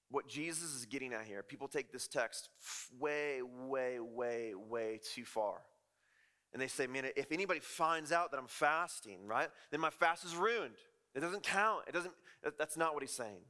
What 0.09 0.27
Jesus 0.27 0.73
is 0.73 0.85
getting 0.85 1.11
at 1.13 1.25
here, 1.25 1.43
people 1.43 1.67
take 1.67 1.91
this 1.91 2.07
text 2.07 2.49
way, 2.97 3.41
way, 3.41 3.99
way, 3.99 4.53
way 4.55 4.99
too 5.03 5.25
far. 5.25 5.61
And 6.57 6.61
they 6.63 6.67
say, 6.67 6.87
man, 6.87 7.05
if 7.15 7.31
anybody 7.31 7.59
finds 7.59 8.11
out 8.11 8.31
that 8.31 8.39
I'm 8.39 8.47
fasting, 8.47 9.27
right, 9.27 9.47
then 9.69 9.79
my 9.79 9.91
fast 9.91 10.25
is 10.25 10.35
ruined. 10.35 10.73
It 11.13 11.19
doesn't 11.19 11.43
count. 11.43 11.83
It 11.87 11.93
doesn't, 11.93 12.15
that's 12.57 12.75
not 12.75 12.95
what 12.95 13.03
he's 13.03 13.11
saying, 13.11 13.41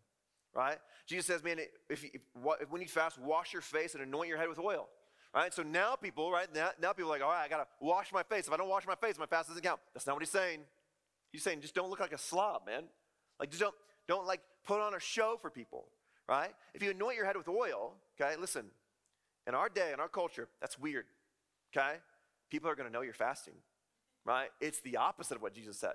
right? 0.53 0.77
Jesus 1.05 1.25
says, 1.25 1.41
man, 1.41 1.57
if, 1.57 2.03
if, 2.03 2.03
if 2.03 2.69
when 2.69 2.81
you 2.81 2.87
fast, 2.89 3.17
wash 3.17 3.53
your 3.53 3.61
face 3.61 3.93
and 3.93 4.03
anoint 4.03 4.27
your 4.27 4.37
head 4.37 4.49
with 4.49 4.59
oil. 4.59 4.89
Right? 5.33 5.53
So 5.53 5.63
now 5.63 5.95
people, 5.95 6.29
right? 6.33 6.53
Now, 6.53 6.71
now 6.81 6.91
people 6.91 7.09
are 7.09 7.13
like, 7.13 7.23
all 7.23 7.29
right, 7.29 7.45
I 7.45 7.47
got 7.47 7.59
to 7.59 7.67
wash 7.79 8.11
my 8.11 8.23
face. 8.23 8.47
If 8.47 8.53
I 8.53 8.57
don't 8.57 8.67
wash 8.67 8.85
my 8.85 8.95
face, 8.95 9.17
my 9.17 9.25
fast 9.25 9.47
doesn't 9.47 9.63
count. 9.63 9.79
That's 9.93 10.05
not 10.05 10.17
what 10.17 10.21
he's 10.21 10.29
saying. 10.29 10.59
He's 11.31 11.43
saying 11.43 11.61
just 11.61 11.75
don't 11.75 11.89
look 11.89 12.01
like 12.01 12.11
a 12.11 12.17
slob, 12.17 12.65
man. 12.65 12.83
Like 13.39 13.51
just 13.51 13.61
don't, 13.61 13.75
don't 14.09 14.27
like 14.27 14.41
put 14.65 14.81
on 14.81 14.95
a 14.95 14.99
show 14.99 15.37
for 15.41 15.49
people, 15.49 15.85
right? 16.27 16.51
If 16.73 16.83
you 16.83 16.91
anoint 16.91 17.15
your 17.15 17.25
head 17.25 17.37
with 17.37 17.47
oil, 17.47 17.93
okay, 18.19 18.35
listen, 18.37 18.65
in 19.47 19.55
our 19.55 19.69
day, 19.69 19.93
in 19.93 20.01
our 20.01 20.09
culture, 20.09 20.49
that's 20.59 20.77
weird, 20.77 21.05
okay? 21.73 21.99
People 22.49 22.69
are 22.69 22.75
going 22.75 22.87
to 22.87 22.93
know 22.93 23.01
you're 23.01 23.13
fasting, 23.13 23.55
right? 24.25 24.49
It's 24.61 24.81
the 24.81 24.97
opposite 24.97 25.35
of 25.35 25.41
what 25.41 25.53
Jesus 25.53 25.77
said. 25.77 25.93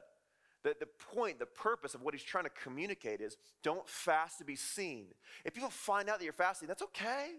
The, 0.64 0.76
the 0.78 0.86
point, 1.14 1.38
the 1.38 1.46
purpose 1.46 1.94
of 1.94 2.02
what 2.02 2.14
he's 2.14 2.22
trying 2.22 2.44
to 2.44 2.50
communicate 2.50 3.20
is 3.20 3.36
don't 3.62 3.88
fast 3.88 4.38
to 4.38 4.44
be 4.44 4.54
seen. 4.54 5.06
If 5.44 5.54
people 5.54 5.70
find 5.70 6.08
out 6.08 6.18
that 6.18 6.24
you're 6.24 6.32
fasting, 6.32 6.68
that's 6.68 6.82
okay. 6.82 7.30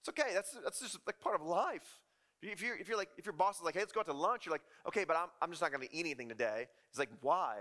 It's 0.00 0.08
okay. 0.08 0.32
That's, 0.34 0.56
that's 0.64 0.80
just 0.80 0.98
like 1.06 1.20
part 1.20 1.40
of 1.40 1.46
life. 1.46 2.00
If 2.42 2.60
you're, 2.60 2.76
if 2.76 2.88
you're 2.88 2.96
like, 2.96 3.10
if 3.16 3.24
your 3.24 3.34
boss 3.34 3.58
is 3.58 3.62
like, 3.62 3.74
hey, 3.74 3.80
let's 3.80 3.92
go 3.92 4.00
out 4.00 4.06
to 4.06 4.12
lunch, 4.12 4.46
you're 4.46 4.52
like, 4.52 4.62
okay, 4.88 5.04
but 5.04 5.16
I'm, 5.16 5.28
I'm 5.40 5.50
just 5.50 5.62
not 5.62 5.70
going 5.70 5.86
to 5.86 5.94
eat 5.94 6.00
anything 6.00 6.28
today. 6.28 6.66
He's 6.90 6.98
like, 6.98 7.10
why? 7.20 7.58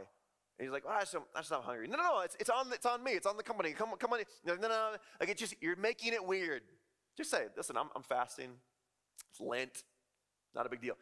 And 0.58 0.66
he's 0.66 0.72
like, 0.72 0.84
well, 0.84 0.96
I 0.98 1.02
just, 1.02 1.14
I'm 1.14 1.22
just 1.38 1.52
not 1.52 1.64
hungry. 1.64 1.88
No, 1.88 1.98
no, 1.98 2.04
no, 2.04 2.22
it's, 2.22 2.36
it's, 2.40 2.50
on, 2.50 2.74
it's 2.74 2.86
on 2.88 3.04
me. 3.04 3.12
It's 3.12 3.28
on 3.28 3.38
the 3.38 3.44
company. 3.44 3.74
Come, 3.74 3.90
come 4.00 4.14
on. 4.14 4.20
No, 4.44 4.56
no, 4.56 4.68
no. 4.68 4.92
Like, 5.20 5.30
it's 5.30 5.40
just, 5.40 5.54
you're 5.62 5.76
making 5.76 6.14
it 6.14 6.26
weird. 6.26 6.64
Just 7.16 7.30
say, 7.30 7.46
listen, 7.56 7.78
I'm, 7.78 7.90
I'm 7.96 8.02
fasting. 8.02 8.50
It's 9.30 9.40
Lent. 9.40 9.84
Not 10.56 10.66
a 10.66 10.70
big 10.70 10.82
deal. 10.82 10.96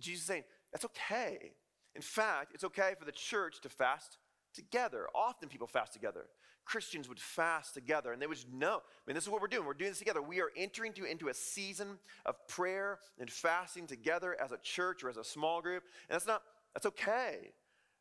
Jesus 0.00 0.22
is 0.22 0.26
saying, 0.26 0.44
that's 0.72 0.84
okay. 0.84 1.52
In 1.94 2.02
fact, 2.02 2.52
it's 2.54 2.64
okay 2.64 2.94
for 2.98 3.04
the 3.04 3.12
church 3.12 3.60
to 3.62 3.68
fast 3.68 4.18
together. 4.54 5.06
Often 5.14 5.48
people 5.48 5.66
fast 5.66 5.92
together. 5.92 6.26
Christians 6.64 7.08
would 7.08 7.20
fast 7.20 7.74
together 7.74 8.12
and 8.12 8.20
they 8.20 8.26
would 8.26 8.38
know, 8.52 8.78
I 8.78 9.02
mean, 9.06 9.14
this 9.14 9.24
is 9.24 9.30
what 9.30 9.40
we're 9.40 9.46
doing. 9.46 9.64
We're 9.64 9.74
doing 9.74 9.92
this 9.92 9.98
together. 9.98 10.20
We 10.20 10.40
are 10.40 10.50
entering 10.56 10.92
to, 10.94 11.04
into 11.04 11.28
a 11.28 11.34
season 11.34 11.98
of 12.24 12.34
prayer 12.48 12.98
and 13.18 13.30
fasting 13.30 13.86
together 13.86 14.36
as 14.42 14.50
a 14.50 14.58
church 14.58 15.04
or 15.04 15.08
as 15.08 15.16
a 15.16 15.24
small 15.24 15.62
group. 15.62 15.84
And 16.08 16.14
that's 16.14 16.26
not, 16.26 16.42
that's 16.74 16.86
okay. 16.86 17.52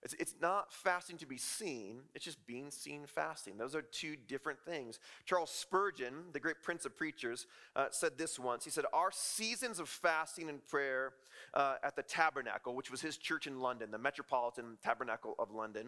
It's, 0.05 0.13
it's 0.19 0.35
not 0.39 0.71
fasting 0.71 1.17
to 1.17 1.25
be 1.25 1.37
seen, 1.37 2.01
it's 2.13 2.23
just 2.23 2.45
being 2.45 2.69
seen 2.69 3.07
fasting. 3.07 3.57
Those 3.57 3.73
are 3.73 3.81
two 3.81 4.15
different 4.15 4.59
things. 4.63 4.99
Charles 5.25 5.49
Spurgeon, 5.49 6.25
the 6.31 6.39
great 6.39 6.61
prince 6.61 6.85
of 6.85 6.95
preachers, 6.95 7.47
uh, 7.75 7.87
said 7.89 8.15
this 8.15 8.37
once. 8.37 8.63
He 8.63 8.69
said, 8.69 8.85
Our 8.93 9.09
seasons 9.11 9.79
of 9.79 9.89
fasting 9.89 10.47
and 10.47 10.65
prayer 10.67 11.13
uh, 11.55 11.77
at 11.83 11.95
the 11.95 12.03
Tabernacle, 12.03 12.75
which 12.75 12.91
was 12.91 13.01
his 13.01 13.17
church 13.17 13.47
in 13.47 13.59
London, 13.59 13.89
the 13.89 13.97
Metropolitan 13.97 14.77
Tabernacle 14.83 15.33
of 15.39 15.49
London, 15.49 15.87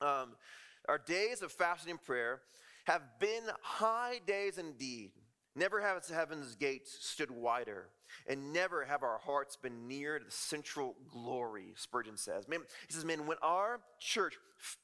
um, 0.00 0.34
our 0.88 0.98
days 0.98 1.40
of 1.40 1.52
fasting 1.52 1.92
and 1.92 2.02
prayer 2.02 2.40
have 2.86 3.02
been 3.20 3.44
high 3.62 4.20
days 4.26 4.58
indeed. 4.58 5.12
Never 5.58 5.80
have 5.80 6.06
heaven's 6.06 6.54
gates 6.54 6.96
stood 7.00 7.32
wider, 7.32 7.88
and 8.28 8.52
never 8.52 8.84
have 8.84 9.02
our 9.02 9.18
hearts 9.18 9.56
been 9.56 9.88
near 9.88 10.20
the 10.24 10.30
central 10.30 10.94
glory, 11.12 11.72
Spurgeon 11.74 12.16
says. 12.16 12.46
Man, 12.46 12.60
he 12.86 12.94
says, 12.94 13.04
man, 13.04 13.26
when 13.26 13.38
our 13.42 13.80
church 13.98 14.36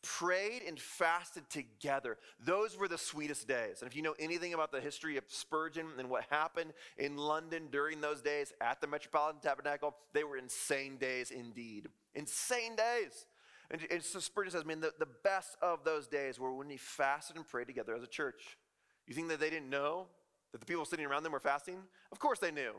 prayed 0.02 0.62
and 0.66 0.80
fasted 0.80 1.48
together, 1.48 2.18
those 2.40 2.76
were 2.76 2.88
the 2.88 2.98
sweetest 2.98 3.46
days. 3.46 3.82
And 3.82 3.88
if 3.88 3.94
you 3.94 4.02
know 4.02 4.16
anything 4.18 4.52
about 4.52 4.72
the 4.72 4.80
history 4.80 5.16
of 5.16 5.24
Spurgeon 5.28 5.86
and 5.96 6.10
what 6.10 6.24
happened 6.28 6.72
in 6.98 7.16
London 7.16 7.68
during 7.70 8.00
those 8.00 8.20
days 8.20 8.52
at 8.60 8.80
the 8.80 8.88
Metropolitan 8.88 9.40
Tabernacle, 9.40 9.94
they 10.12 10.24
were 10.24 10.36
insane 10.36 10.96
days 10.96 11.30
indeed. 11.30 11.86
Insane 12.16 12.74
days. 12.74 13.26
And, 13.70 13.80
and 13.92 14.02
so 14.02 14.18
Spurgeon 14.18 14.50
says, 14.50 14.64
man, 14.64 14.80
the, 14.80 14.92
the 14.98 15.08
best 15.22 15.56
of 15.62 15.84
those 15.84 16.08
days 16.08 16.40
were 16.40 16.52
when 16.52 16.66
we 16.66 16.78
fasted 16.78 17.36
and 17.36 17.46
prayed 17.46 17.68
together 17.68 17.94
as 17.94 18.02
a 18.02 18.08
church. 18.08 18.58
You 19.06 19.14
think 19.14 19.28
that 19.28 19.38
they 19.38 19.50
didn't 19.50 19.70
know 19.70 20.08
that 20.54 20.60
the 20.60 20.66
people 20.66 20.84
sitting 20.84 21.04
around 21.04 21.24
them 21.24 21.32
were 21.32 21.40
fasting? 21.40 21.78
Of 22.12 22.20
course 22.20 22.38
they 22.38 22.52
knew. 22.52 22.74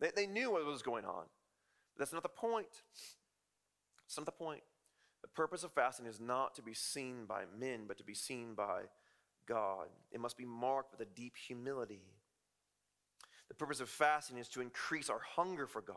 They, 0.00 0.10
they 0.16 0.26
knew 0.26 0.50
what 0.50 0.64
was 0.64 0.80
going 0.80 1.04
on. 1.04 1.24
But 1.94 1.98
that's 1.98 2.12
not 2.14 2.22
the 2.22 2.30
point. 2.30 2.72
That's 4.06 4.16
not 4.16 4.24
the 4.24 4.32
point. 4.32 4.62
The 5.20 5.28
purpose 5.28 5.62
of 5.62 5.70
fasting 5.72 6.06
is 6.06 6.20
not 6.20 6.54
to 6.54 6.62
be 6.62 6.72
seen 6.72 7.26
by 7.26 7.42
men, 7.60 7.80
but 7.86 7.98
to 7.98 8.02
be 8.02 8.14
seen 8.14 8.54
by 8.54 8.84
God. 9.46 9.88
It 10.10 10.20
must 10.20 10.38
be 10.38 10.46
marked 10.46 10.92
with 10.92 11.06
a 11.06 11.10
deep 11.14 11.36
humility. 11.36 12.00
The 13.48 13.54
purpose 13.54 13.80
of 13.80 13.90
fasting 13.90 14.38
is 14.38 14.48
to 14.48 14.62
increase 14.62 15.10
our 15.10 15.20
hunger 15.36 15.66
for 15.66 15.82
God. 15.82 15.96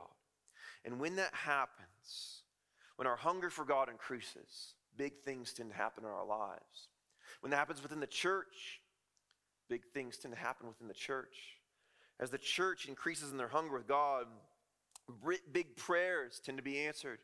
And 0.84 1.00
when 1.00 1.16
that 1.16 1.34
happens, 1.34 2.42
when 2.98 3.08
our 3.08 3.16
hunger 3.16 3.50
for 3.50 3.64
God 3.64 3.88
increases, 3.88 4.74
big 4.98 5.14
things 5.24 5.54
tend 5.54 5.70
to 5.70 5.78
happen 5.78 6.04
in 6.04 6.10
our 6.10 6.26
lives. 6.26 6.90
When 7.40 7.52
that 7.52 7.58
happens 7.58 7.82
within 7.82 8.02
the 8.02 8.08
church, 8.08 8.81
big 9.72 9.86
things 9.94 10.18
tend 10.18 10.34
to 10.34 10.40
happen 10.40 10.68
within 10.68 10.90
the 10.90 10.94
church. 10.94 11.58
As 12.20 12.30
the 12.30 12.38
church 12.38 12.88
increases 12.88 13.32
in 13.32 13.38
their 13.38 13.48
hunger 13.48 13.78
with 13.78 13.88
God, 13.88 14.26
big 15.52 15.78
prayers 15.78 16.42
tend 16.46 16.58
to 16.58 16.64
be 16.64 16.80
answered. 16.80 17.20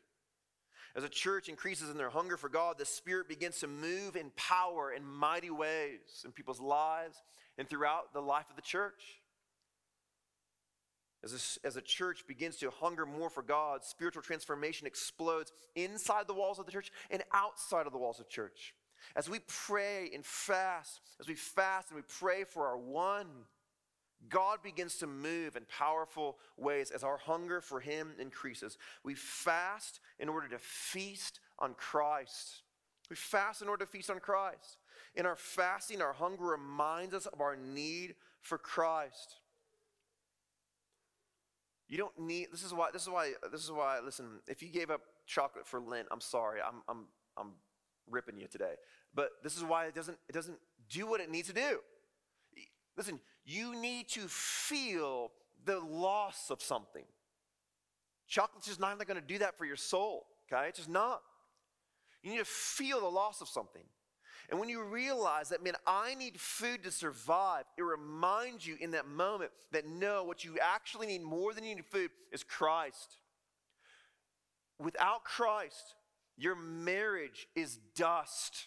As 0.96 1.04
a 1.04 1.10
church 1.10 1.50
increases 1.50 1.90
in 1.90 1.98
their 1.98 2.08
hunger 2.08 2.38
for 2.38 2.48
God, 2.48 2.78
the 2.78 2.86
Spirit 2.86 3.28
begins 3.28 3.58
to 3.58 3.66
move 3.66 4.16
in 4.16 4.32
power 4.34 4.90
in 4.90 5.04
mighty 5.04 5.50
ways 5.50 6.22
in 6.24 6.32
people's 6.32 6.58
lives 6.58 7.22
and 7.58 7.68
throughout 7.68 8.14
the 8.14 8.22
life 8.22 8.46
of 8.48 8.56
the 8.56 8.62
church. 8.62 9.20
As 11.22 11.58
a, 11.62 11.66
as 11.66 11.76
a 11.76 11.82
church 11.82 12.24
begins 12.26 12.56
to 12.56 12.70
hunger 12.70 13.04
more 13.04 13.28
for 13.28 13.42
God, 13.42 13.84
spiritual 13.84 14.22
transformation 14.22 14.86
explodes 14.86 15.52
inside 15.74 16.26
the 16.26 16.34
walls 16.34 16.58
of 16.58 16.64
the 16.64 16.72
church 16.72 16.90
and 17.10 17.22
outside 17.34 17.86
of 17.86 17.92
the 17.92 17.98
walls 17.98 18.20
of 18.20 18.28
church. 18.30 18.74
As 19.16 19.28
we 19.28 19.40
pray 19.46 20.10
and 20.14 20.24
fast, 20.24 21.00
as 21.20 21.28
we 21.28 21.34
fast 21.34 21.90
and 21.90 21.96
we 21.96 22.02
pray 22.02 22.44
for 22.44 22.66
our 22.66 22.78
one, 22.78 23.26
God 24.28 24.62
begins 24.62 24.96
to 24.96 25.06
move 25.06 25.56
in 25.56 25.64
powerful 25.66 26.38
ways 26.56 26.90
as 26.90 27.04
our 27.04 27.18
hunger 27.18 27.60
for 27.60 27.80
Him 27.80 28.12
increases. 28.18 28.76
We 29.04 29.14
fast 29.14 30.00
in 30.18 30.28
order 30.28 30.48
to 30.48 30.58
feast 30.58 31.40
on 31.58 31.74
Christ. 31.74 32.62
We 33.10 33.16
fast 33.16 33.62
in 33.62 33.68
order 33.68 33.84
to 33.84 33.90
feast 33.90 34.10
on 34.10 34.20
Christ. 34.20 34.78
In 35.14 35.24
our 35.24 35.36
fasting, 35.36 36.02
our 36.02 36.12
hunger 36.12 36.44
reminds 36.44 37.14
us 37.14 37.26
of 37.26 37.40
our 37.40 37.56
need 37.56 38.14
for 38.40 38.58
Christ. 38.58 39.36
You 41.88 41.96
don't 41.96 42.18
need 42.18 42.48
this 42.52 42.62
is 42.62 42.74
why 42.74 42.90
this 42.92 43.02
is 43.02 43.08
why 43.08 43.32
this 43.50 43.64
is 43.64 43.72
why 43.72 44.00
listen, 44.00 44.40
if 44.46 44.62
you 44.62 44.68
gave 44.68 44.90
up 44.90 45.00
chocolate 45.26 45.66
for 45.66 45.80
Lent, 45.80 46.06
I'm 46.10 46.20
sorry. 46.20 46.60
I'm 46.60 46.82
I'm 46.86 47.06
I'm 47.38 47.52
ripping 48.10 48.38
you 48.38 48.46
today. 48.46 48.74
But 49.14 49.30
this 49.42 49.56
is 49.56 49.64
why 49.64 49.86
it 49.86 49.94
doesn't 49.94 50.18
it 50.28 50.32
doesn't 50.32 50.58
do 50.88 51.06
what 51.06 51.20
it 51.20 51.30
needs 51.30 51.48
to 51.48 51.54
do. 51.54 51.80
Listen, 52.96 53.20
you 53.44 53.80
need 53.80 54.08
to 54.10 54.22
feel 54.28 55.30
the 55.64 55.78
loss 55.78 56.50
of 56.50 56.62
something. 56.62 57.04
Chocolate's 58.26 58.66
just 58.66 58.80
not 58.80 58.98
going 59.06 59.20
to 59.20 59.26
do 59.26 59.38
that 59.38 59.56
for 59.56 59.64
your 59.64 59.76
soul, 59.76 60.26
okay? 60.52 60.68
It's 60.68 60.78
just 60.78 60.90
not. 60.90 61.22
You 62.22 62.32
need 62.32 62.38
to 62.38 62.44
feel 62.44 63.00
the 63.00 63.06
loss 63.06 63.40
of 63.40 63.48
something. 63.48 63.84
And 64.50 64.58
when 64.58 64.68
you 64.68 64.82
realize 64.82 65.50
that, 65.50 65.62
man, 65.62 65.74
I 65.86 66.14
need 66.14 66.40
food 66.40 66.82
to 66.84 66.90
survive, 66.90 67.64
it 67.76 67.82
reminds 67.82 68.66
you 68.66 68.76
in 68.80 68.92
that 68.92 69.06
moment 69.06 69.50
that 69.72 69.86
no, 69.86 70.24
what 70.24 70.44
you 70.44 70.56
actually 70.60 71.06
need 71.06 71.22
more 71.22 71.52
than 71.52 71.64
you 71.64 71.74
need 71.74 71.84
food 71.84 72.10
is 72.32 72.42
Christ. 72.42 73.16
Without 74.78 75.24
Christ, 75.24 75.94
your 76.38 76.54
marriage 76.56 77.48
is 77.54 77.78
dust. 77.94 78.66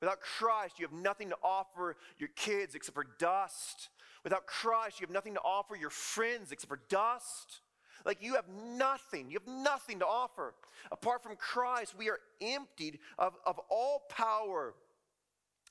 Without 0.00 0.20
Christ, 0.20 0.78
you 0.78 0.86
have 0.86 0.98
nothing 0.98 1.28
to 1.28 1.36
offer 1.42 1.96
your 2.18 2.30
kids 2.34 2.74
except 2.74 2.94
for 2.94 3.06
dust. 3.18 3.90
Without 4.24 4.46
Christ, 4.46 5.00
you 5.00 5.06
have 5.06 5.14
nothing 5.14 5.34
to 5.34 5.40
offer 5.40 5.76
your 5.76 5.90
friends 5.90 6.52
except 6.52 6.68
for 6.68 6.80
dust. 6.88 7.60
Like 8.04 8.22
you 8.22 8.34
have 8.34 8.48
nothing. 8.48 9.30
You 9.30 9.38
have 9.38 9.62
nothing 9.62 9.98
to 10.00 10.06
offer. 10.06 10.54
Apart 10.90 11.22
from 11.22 11.36
Christ, 11.36 11.94
we 11.96 12.08
are 12.08 12.18
emptied 12.40 12.98
of, 13.18 13.34
of 13.44 13.60
all 13.70 14.02
power. 14.08 14.74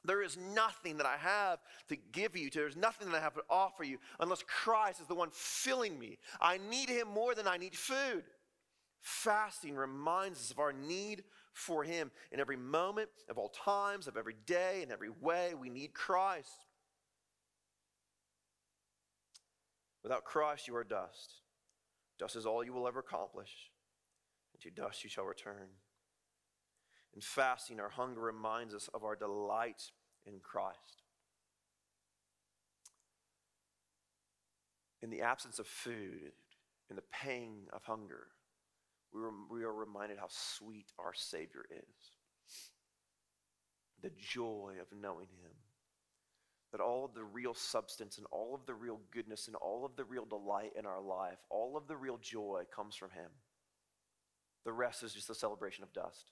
There 0.06 0.22
is 0.22 0.38
nothing 0.38 0.98
that 0.98 1.06
I 1.06 1.18
have 1.18 1.60
to 1.90 1.98
give 2.14 2.38
you. 2.38 2.50
There's 2.50 2.78
nothing 2.78 3.12
that 3.12 3.18
I 3.18 3.22
have 3.22 3.34
to 3.34 3.44
offer 3.50 3.84
you 3.84 3.98
unless 4.20 4.44
Christ 4.44 5.02
is 5.02 5.08
the 5.08 5.16
one 5.16 5.30
filling 5.34 6.00
me. 6.00 6.18
I 6.40 6.60
need 6.70 6.90
Him 6.90 7.10
more 7.10 7.36
than 7.36 7.48
I 7.48 7.58
need 7.58 7.76
food. 7.76 8.24
Fasting 9.02 9.76
reminds 9.76 10.40
us 10.40 10.52
of 10.52 10.60
our 10.60 10.74
need 10.74 11.24
for 11.54 11.84
Him 11.84 12.12
in 12.32 12.40
every 12.40 12.58
moment 12.58 13.10
of 13.30 13.38
all 13.38 13.50
times, 13.50 14.08
of 14.08 14.18
every 14.18 14.36
day, 14.46 14.82
in 14.84 14.92
every 14.92 15.10
way. 15.10 15.54
We 15.60 15.70
need 15.70 15.94
Christ. 15.94 16.66
Without 20.04 20.24
Christ, 20.24 20.68
you 20.68 20.76
are 20.76 20.84
dust. 20.84 21.42
Dust 22.18 22.36
is 22.36 22.46
all 22.46 22.64
you 22.64 22.74
will 22.74 22.88
ever 22.88 23.00
accomplish, 23.00 23.72
and 24.54 24.62
to 24.62 24.82
dust 24.82 25.04
you 25.04 25.10
shall 25.10 25.26
return. 25.26 25.68
In 27.14 27.22
fasting, 27.22 27.80
our 27.80 27.90
hunger 27.90 28.22
reminds 28.22 28.74
us 28.74 28.90
of 28.94 29.04
our 29.04 29.16
delight 29.16 29.92
in 30.26 30.40
Christ. 30.42 31.04
In 35.02 35.10
the 35.10 35.22
absence 35.22 35.60
of 35.60 35.68
food, 35.68 36.34
in 36.90 36.96
the 36.96 37.04
pang 37.12 37.68
of 37.72 37.84
hunger, 37.86 38.28
we, 39.14 39.22
we 39.50 39.64
are 39.64 39.74
reminded 39.74 40.18
how 40.18 40.28
sweet 40.30 40.92
our 41.00 41.14
Savior 41.14 41.66
is. 41.72 42.12
The 44.02 44.12
joy 44.18 44.74
of 44.82 44.88
knowing 44.98 45.28
Him 45.42 45.52
that 46.72 46.82
all 46.82 47.04
of 47.04 47.14
the 47.14 47.24
real 47.24 47.54
substance 47.54 48.18
and 48.18 48.28
all 48.32 48.54
of 48.54 48.66
the 48.66 48.74
real 48.74 49.00
goodness 49.12 49.48
and 49.48 49.56
all 49.56 49.86
of 49.86 49.96
the 49.96 50.04
real 50.04 50.26
delight 50.26 50.72
in 50.78 50.86
our 50.86 51.02
life, 51.02 51.40
all 51.50 51.76
of 51.76 51.88
the 51.88 51.96
real 51.96 52.18
joy 52.22 52.64
comes 52.74 52.96
from 52.96 53.10
Him. 53.12 53.32
The 54.66 54.72
rest 54.72 55.04
is 55.04 55.14
just 55.14 55.30
a 55.30 55.36
celebration 55.36 55.84
of 55.84 55.94
dust. 55.94 56.32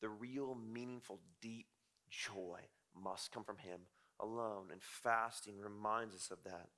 The 0.00 0.10
real, 0.10 0.54
meaningful, 0.54 1.20
deep 1.40 1.66
joy 2.10 2.58
must 3.02 3.32
come 3.32 3.44
from 3.44 3.58
Him 3.58 3.80
alone, 4.20 4.66
and 4.70 4.82
fasting 4.82 5.58
reminds 5.58 6.14
us 6.14 6.30
of 6.30 6.38
that. 6.44 6.68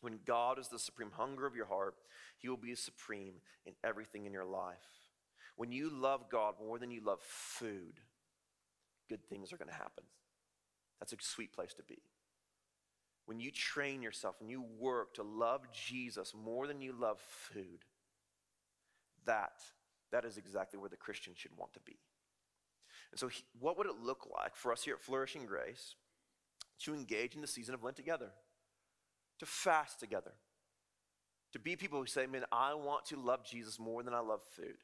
When 0.00 0.20
God 0.24 0.58
is 0.58 0.68
the 0.68 0.78
supreme 0.78 1.10
hunger 1.12 1.46
of 1.46 1.54
your 1.54 1.66
heart, 1.66 1.94
He 2.38 2.48
will 2.48 2.56
be 2.56 2.74
supreme 2.74 3.34
in 3.66 3.74
everything 3.84 4.26
in 4.26 4.32
your 4.32 4.44
life. 4.44 4.76
When 5.56 5.72
you 5.72 5.90
love 5.90 6.30
God 6.30 6.54
more 6.58 6.78
than 6.78 6.90
you 6.90 7.02
love 7.04 7.20
food, 7.20 8.00
good 9.08 9.22
things 9.28 9.52
are 9.52 9.58
going 9.58 9.68
to 9.68 9.74
happen. 9.74 10.04
That's 10.98 11.12
a 11.12 11.16
sweet 11.20 11.52
place 11.52 11.74
to 11.74 11.82
be. 11.82 11.98
When 13.26 13.40
you 13.40 13.50
train 13.50 14.02
yourself 14.02 14.36
and 14.40 14.50
you 14.50 14.64
work 14.78 15.14
to 15.14 15.22
love 15.22 15.70
Jesus 15.72 16.34
more 16.34 16.66
than 16.66 16.80
you 16.80 16.92
love 16.92 17.20
food, 17.20 17.84
that, 19.26 19.52
that 20.12 20.24
is 20.24 20.36
exactly 20.36 20.78
where 20.78 20.88
the 20.88 20.96
Christian 20.96 21.34
should 21.36 21.56
want 21.56 21.74
to 21.74 21.80
be. 21.80 21.98
And 23.12 23.20
so, 23.20 23.28
he, 23.28 23.44
what 23.58 23.76
would 23.76 23.86
it 23.86 24.02
look 24.02 24.28
like 24.34 24.56
for 24.56 24.72
us 24.72 24.82
here 24.82 24.94
at 24.94 25.02
Flourishing 25.02 25.46
Grace 25.46 25.94
to 26.80 26.94
engage 26.94 27.34
in 27.34 27.40
the 27.40 27.46
season 27.46 27.74
of 27.74 27.82
Lent 27.82 27.96
together, 27.96 28.30
to 29.40 29.46
fast 29.46 30.00
together, 30.00 30.32
to 31.52 31.58
be 31.58 31.76
people 31.76 31.98
who 31.98 32.06
say, 32.06 32.26
Man, 32.26 32.44
I 32.50 32.74
want 32.74 33.04
to 33.06 33.16
love 33.16 33.44
Jesus 33.44 33.78
more 33.78 34.02
than 34.02 34.14
I 34.14 34.20
love 34.20 34.40
food? 34.56 34.76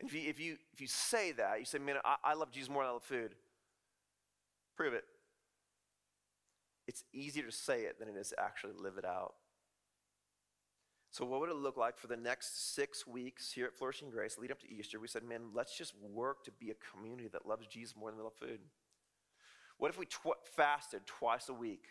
And 0.00 0.08
if 0.08 0.14
you, 0.14 0.30
if 0.30 0.38
you, 0.38 0.56
if 0.72 0.80
you 0.80 0.86
say 0.86 1.32
that, 1.32 1.58
you 1.58 1.64
say, 1.64 1.78
Man, 1.78 1.96
I, 2.04 2.16
I 2.22 2.34
love 2.34 2.52
Jesus 2.52 2.70
more 2.70 2.82
than 2.82 2.90
I 2.90 2.92
love 2.92 3.02
food, 3.02 3.34
prove 4.76 4.94
it 4.94 5.04
it's 6.88 7.04
easier 7.12 7.44
to 7.44 7.52
say 7.52 7.82
it 7.82 8.00
than 8.00 8.08
it 8.08 8.16
is 8.16 8.30
to 8.30 8.40
actually 8.40 8.72
live 8.76 8.96
it 8.96 9.04
out. 9.04 9.34
So, 11.10 11.24
what 11.24 11.40
would 11.40 11.50
it 11.50 11.56
look 11.56 11.76
like 11.76 11.98
for 11.98 12.06
the 12.06 12.16
next 12.16 12.74
six 12.74 13.06
weeks 13.06 13.52
here 13.52 13.66
at 13.66 13.74
Flourishing 13.74 14.10
Grace, 14.10 14.38
lead 14.38 14.50
up 14.50 14.60
to 14.60 14.70
Easter? 14.70 14.98
We 14.98 15.06
said, 15.06 15.22
man, 15.22 15.50
let's 15.54 15.76
just 15.76 15.94
work 16.00 16.44
to 16.44 16.50
be 16.50 16.70
a 16.70 16.74
community 16.92 17.28
that 17.28 17.46
loves 17.46 17.66
Jesus 17.66 17.94
more 17.94 18.10
than 18.10 18.18
we 18.18 18.24
love 18.24 18.34
food. 18.34 18.60
What 19.76 19.90
if 19.90 19.98
we 19.98 20.06
tw- 20.06 20.42
fasted 20.56 21.06
twice 21.06 21.48
a 21.48 21.54
week? 21.54 21.84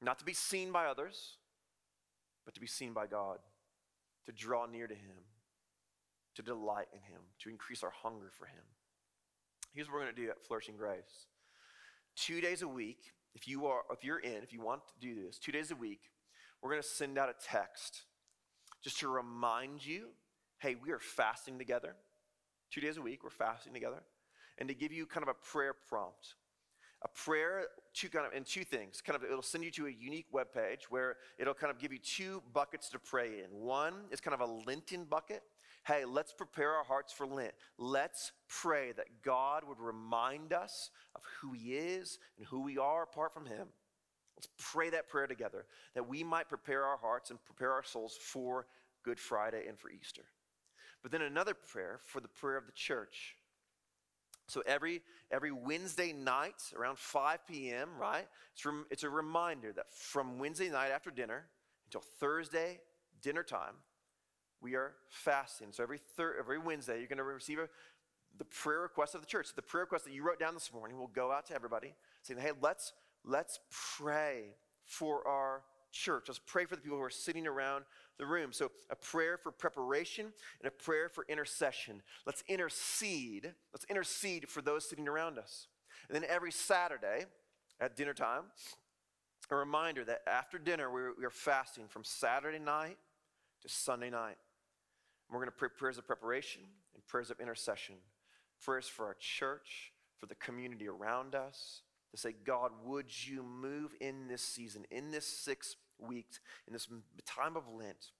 Not 0.00 0.18
to 0.20 0.24
be 0.24 0.34
seen 0.34 0.72
by 0.72 0.86
others, 0.86 1.36
but 2.44 2.54
to 2.54 2.60
be 2.60 2.66
seen 2.66 2.92
by 2.92 3.06
God, 3.06 3.38
to 4.26 4.32
draw 4.32 4.66
near 4.66 4.86
to 4.86 4.94
Him, 4.94 5.16
to 6.36 6.42
delight 6.42 6.88
in 6.92 7.00
Him, 7.00 7.20
to 7.40 7.50
increase 7.50 7.82
our 7.82 7.92
hunger 8.02 8.30
for 8.38 8.46
Him. 8.46 8.64
Here's 9.72 9.88
what 9.88 9.94
we're 9.94 10.02
going 10.04 10.14
to 10.14 10.22
do 10.22 10.30
at 10.30 10.44
Flourishing 10.46 10.76
Grace 10.76 11.26
two 12.18 12.40
days 12.40 12.62
a 12.62 12.68
week, 12.68 13.12
if 13.34 13.46
you 13.46 13.66
are 13.66 13.82
if 13.92 14.04
you're 14.04 14.18
in, 14.18 14.42
if 14.42 14.52
you 14.52 14.60
want 14.60 14.82
to 14.88 14.94
do 15.00 15.14
this, 15.14 15.38
two 15.38 15.52
days 15.52 15.70
a 15.70 15.76
week, 15.76 16.00
we're 16.60 16.70
going 16.70 16.82
to 16.82 16.88
send 16.88 17.18
out 17.18 17.28
a 17.28 17.34
text 17.46 18.02
just 18.82 18.98
to 19.00 19.08
remind 19.08 19.84
you, 19.86 20.08
hey, 20.58 20.74
we 20.74 20.90
are 20.90 20.98
fasting 20.98 21.58
together. 21.58 21.94
Two 22.70 22.80
days 22.80 22.96
a 22.96 23.02
week, 23.02 23.22
we're 23.22 23.30
fasting 23.30 23.72
together. 23.72 24.02
And 24.58 24.68
to 24.68 24.74
give 24.74 24.92
you 24.92 25.06
kind 25.06 25.22
of 25.22 25.28
a 25.28 25.34
prayer 25.34 25.74
prompt. 25.88 26.34
A 27.02 27.08
prayer 27.08 27.66
two 27.94 28.08
kind 28.08 28.26
of 28.26 28.32
and 28.32 28.44
two 28.44 28.64
things. 28.64 29.00
Kind 29.00 29.16
of 29.16 29.24
it'll 29.24 29.42
send 29.42 29.64
you 29.64 29.70
to 29.72 29.86
a 29.86 29.90
unique 29.90 30.26
web 30.32 30.48
page 30.52 30.90
where 30.90 31.16
it'll 31.38 31.54
kind 31.54 31.70
of 31.70 31.78
give 31.78 31.92
you 31.92 31.98
two 31.98 32.42
buckets 32.52 32.88
to 32.90 32.98
pray 32.98 33.40
in. 33.40 33.50
One 33.50 33.94
is 34.10 34.20
kind 34.20 34.34
of 34.34 34.40
a 34.40 34.52
Lenten 34.66 35.04
bucket, 35.04 35.42
hey, 35.88 36.04
let's 36.04 36.32
prepare 36.32 36.72
our 36.72 36.84
hearts 36.84 37.12
for 37.12 37.26
Lent. 37.26 37.54
Let's 37.78 38.32
pray 38.46 38.92
that 38.92 39.22
God 39.22 39.64
would 39.66 39.80
remind 39.80 40.52
us 40.52 40.90
of 41.16 41.22
who 41.40 41.52
He 41.52 41.74
is 41.74 42.18
and 42.36 42.46
who 42.46 42.62
we 42.62 42.76
are 42.76 43.02
apart 43.02 43.32
from 43.32 43.46
Him. 43.46 43.68
Let's 44.36 44.48
pray 44.58 44.90
that 44.90 45.08
prayer 45.08 45.26
together 45.26 45.64
that 45.94 46.06
we 46.06 46.22
might 46.22 46.48
prepare 46.48 46.84
our 46.84 46.98
hearts 46.98 47.30
and 47.30 47.42
prepare 47.44 47.72
our 47.72 47.82
souls 47.82 48.16
for 48.20 48.66
Good 49.02 49.18
Friday 49.18 49.64
and 49.66 49.78
for 49.78 49.90
Easter. 49.90 50.24
But 51.02 51.10
then 51.10 51.22
another 51.22 51.54
prayer 51.54 52.00
for 52.04 52.20
the 52.20 52.28
prayer 52.28 52.58
of 52.58 52.66
the 52.66 52.72
church. 52.72 53.36
So 54.48 54.62
every 54.66 55.02
every 55.30 55.52
Wednesday 55.52 56.12
night 56.12 56.62
around 56.74 56.98
5 56.98 57.46
p.m., 57.46 57.90
right? 58.00 58.26
It's, 58.54 58.64
rem, 58.64 58.86
it's 58.90 59.02
a 59.04 59.10
reminder 59.10 59.72
that 59.74 59.92
from 59.92 60.38
Wednesday 60.38 60.70
night 60.70 60.90
after 60.90 61.10
dinner 61.10 61.46
until 61.86 62.02
Thursday 62.18 62.80
dinner 63.20 63.42
time, 63.42 63.74
we 64.60 64.74
are 64.74 64.94
fasting. 65.08 65.68
So 65.70 65.82
every 65.82 65.98
thir- 66.16 66.36
every 66.38 66.58
Wednesday, 66.58 66.98
you're 66.98 67.08
going 67.08 67.18
to 67.18 67.24
receive 67.24 67.58
a, 67.58 67.68
the 68.38 68.44
prayer 68.46 68.80
request 68.80 69.14
of 69.14 69.20
the 69.20 69.26
church. 69.26 69.48
The 69.54 69.62
prayer 69.62 69.84
request 69.84 70.06
that 70.06 70.14
you 70.14 70.26
wrote 70.26 70.40
down 70.40 70.54
this 70.54 70.72
morning 70.72 70.98
will 70.98 71.08
go 71.08 71.30
out 71.30 71.46
to 71.46 71.54
everybody, 71.54 71.94
saying, 72.22 72.40
"Hey, 72.40 72.52
let's 72.60 72.94
let's 73.24 73.60
pray 73.96 74.54
for 74.84 75.26
our 75.28 75.62
church. 75.92 76.24
Let's 76.28 76.40
pray 76.44 76.64
for 76.64 76.76
the 76.76 76.82
people 76.82 76.98
who 76.98 77.04
are 77.04 77.10
sitting 77.10 77.46
around 77.46 77.84
the 78.18 78.26
room." 78.26 78.52
So 78.52 78.70
a 78.90 78.96
prayer 78.96 79.38
for 79.38 79.50
preparation 79.50 80.32
and 80.60 80.68
a 80.68 80.70
prayer 80.70 81.08
for 81.08 81.24
intercession. 81.28 82.02
Let's 82.26 82.42
intercede. 82.48 83.54
Let's 83.72 83.84
intercede 83.86 84.48
for 84.48 84.60
those 84.60 84.88
sitting 84.88 85.08
around 85.08 85.38
us. 85.38 85.68
And 86.08 86.14
then 86.14 86.24
every 86.24 86.52
Saturday 86.52 87.26
at 87.80 87.96
dinner 87.96 88.14
time, 88.14 88.52
a 89.50 89.56
reminder 89.56 90.04
that 90.04 90.20
after 90.26 90.58
dinner 90.58 90.90
we 90.90 91.24
are 91.24 91.30
fasting 91.30 91.88
from 91.88 92.04
Saturday 92.04 92.58
night 92.58 92.98
to 93.62 93.68
Sunday 93.68 94.10
night. 94.10 94.36
And 95.28 95.34
We're 95.34 95.38
going 95.38 95.50
to 95.50 95.56
pray 95.56 95.68
prayers 95.68 95.98
of 95.98 96.06
preparation 96.06 96.62
and 96.94 97.06
prayers 97.06 97.30
of 97.30 97.40
intercession, 97.40 97.96
prayers 98.62 98.88
for 98.88 99.06
our 99.06 99.16
church, 99.18 99.92
for 100.18 100.26
the 100.26 100.34
community 100.34 100.88
around 100.88 101.34
us, 101.34 101.82
to 102.10 102.16
say, 102.16 102.34
God, 102.44 102.72
would 102.84 103.26
you 103.26 103.42
move 103.42 103.94
in 104.00 104.28
this 104.28 104.42
season, 104.42 104.84
in 104.90 105.10
this 105.10 105.26
six 105.26 105.76
weeks, 106.00 106.40
in 106.66 106.72
this 106.72 106.88
time 107.26 107.56
of 107.56 107.64
Lent? 107.68 108.12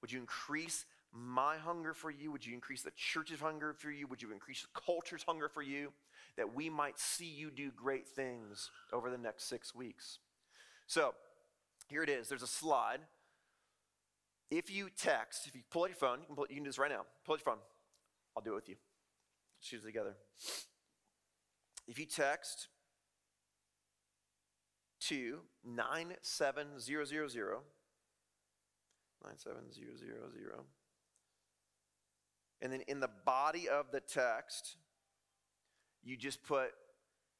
Would 0.00 0.12
you 0.12 0.20
increase 0.20 0.84
my 1.12 1.56
hunger 1.56 1.94
for 1.94 2.10
you? 2.10 2.32
Would 2.32 2.46
you 2.46 2.54
increase 2.54 2.82
the 2.82 2.92
church's 2.96 3.40
hunger 3.40 3.72
for 3.72 3.90
you? 3.90 4.06
Would 4.06 4.22
you 4.22 4.32
increase 4.32 4.62
the 4.62 4.80
culture's 4.80 5.22
hunger 5.22 5.48
for 5.48 5.62
you? 5.62 5.92
That 6.36 6.54
we 6.54 6.70
might 6.70 6.98
see 6.98 7.26
you 7.26 7.50
do 7.50 7.70
great 7.70 8.08
things 8.08 8.70
over 8.92 9.10
the 9.10 9.18
next 9.18 9.48
six 9.48 9.74
weeks. 9.74 10.18
So, 10.86 11.14
here 11.88 12.02
it 12.02 12.08
is. 12.08 12.28
There's 12.28 12.42
a 12.42 12.46
slide 12.46 13.00
if 14.52 14.70
you 14.70 14.90
text, 14.90 15.46
if 15.46 15.54
you 15.54 15.62
pull 15.70 15.84
out 15.84 15.88
your 15.88 15.96
phone, 15.96 16.20
you 16.20 16.26
can, 16.26 16.36
pull, 16.36 16.46
you 16.50 16.56
can 16.56 16.64
do 16.64 16.68
this 16.68 16.78
right 16.78 16.90
now. 16.90 17.06
Pull 17.24 17.34
out 17.34 17.38
your 17.38 17.54
phone. 17.54 17.62
I'll 18.36 18.42
do 18.42 18.52
it 18.52 18.56
with 18.56 18.68
you. 18.68 18.76
Let's 19.58 19.68
choose 19.68 19.82
together. 19.82 20.14
If 21.88 21.98
you 21.98 22.04
text 22.04 22.68
to 25.08 25.40
97000, 25.64 26.78
97000, 29.22 30.64
and 32.60 32.72
then 32.72 32.82
in 32.82 33.00
the 33.00 33.10
body 33.24 33.68
of 33.68 33.86
the 33.90 34.00
text, 34.00 34.76
you 36.04 36.16
just 36.16 36.42
put 36.44 36.70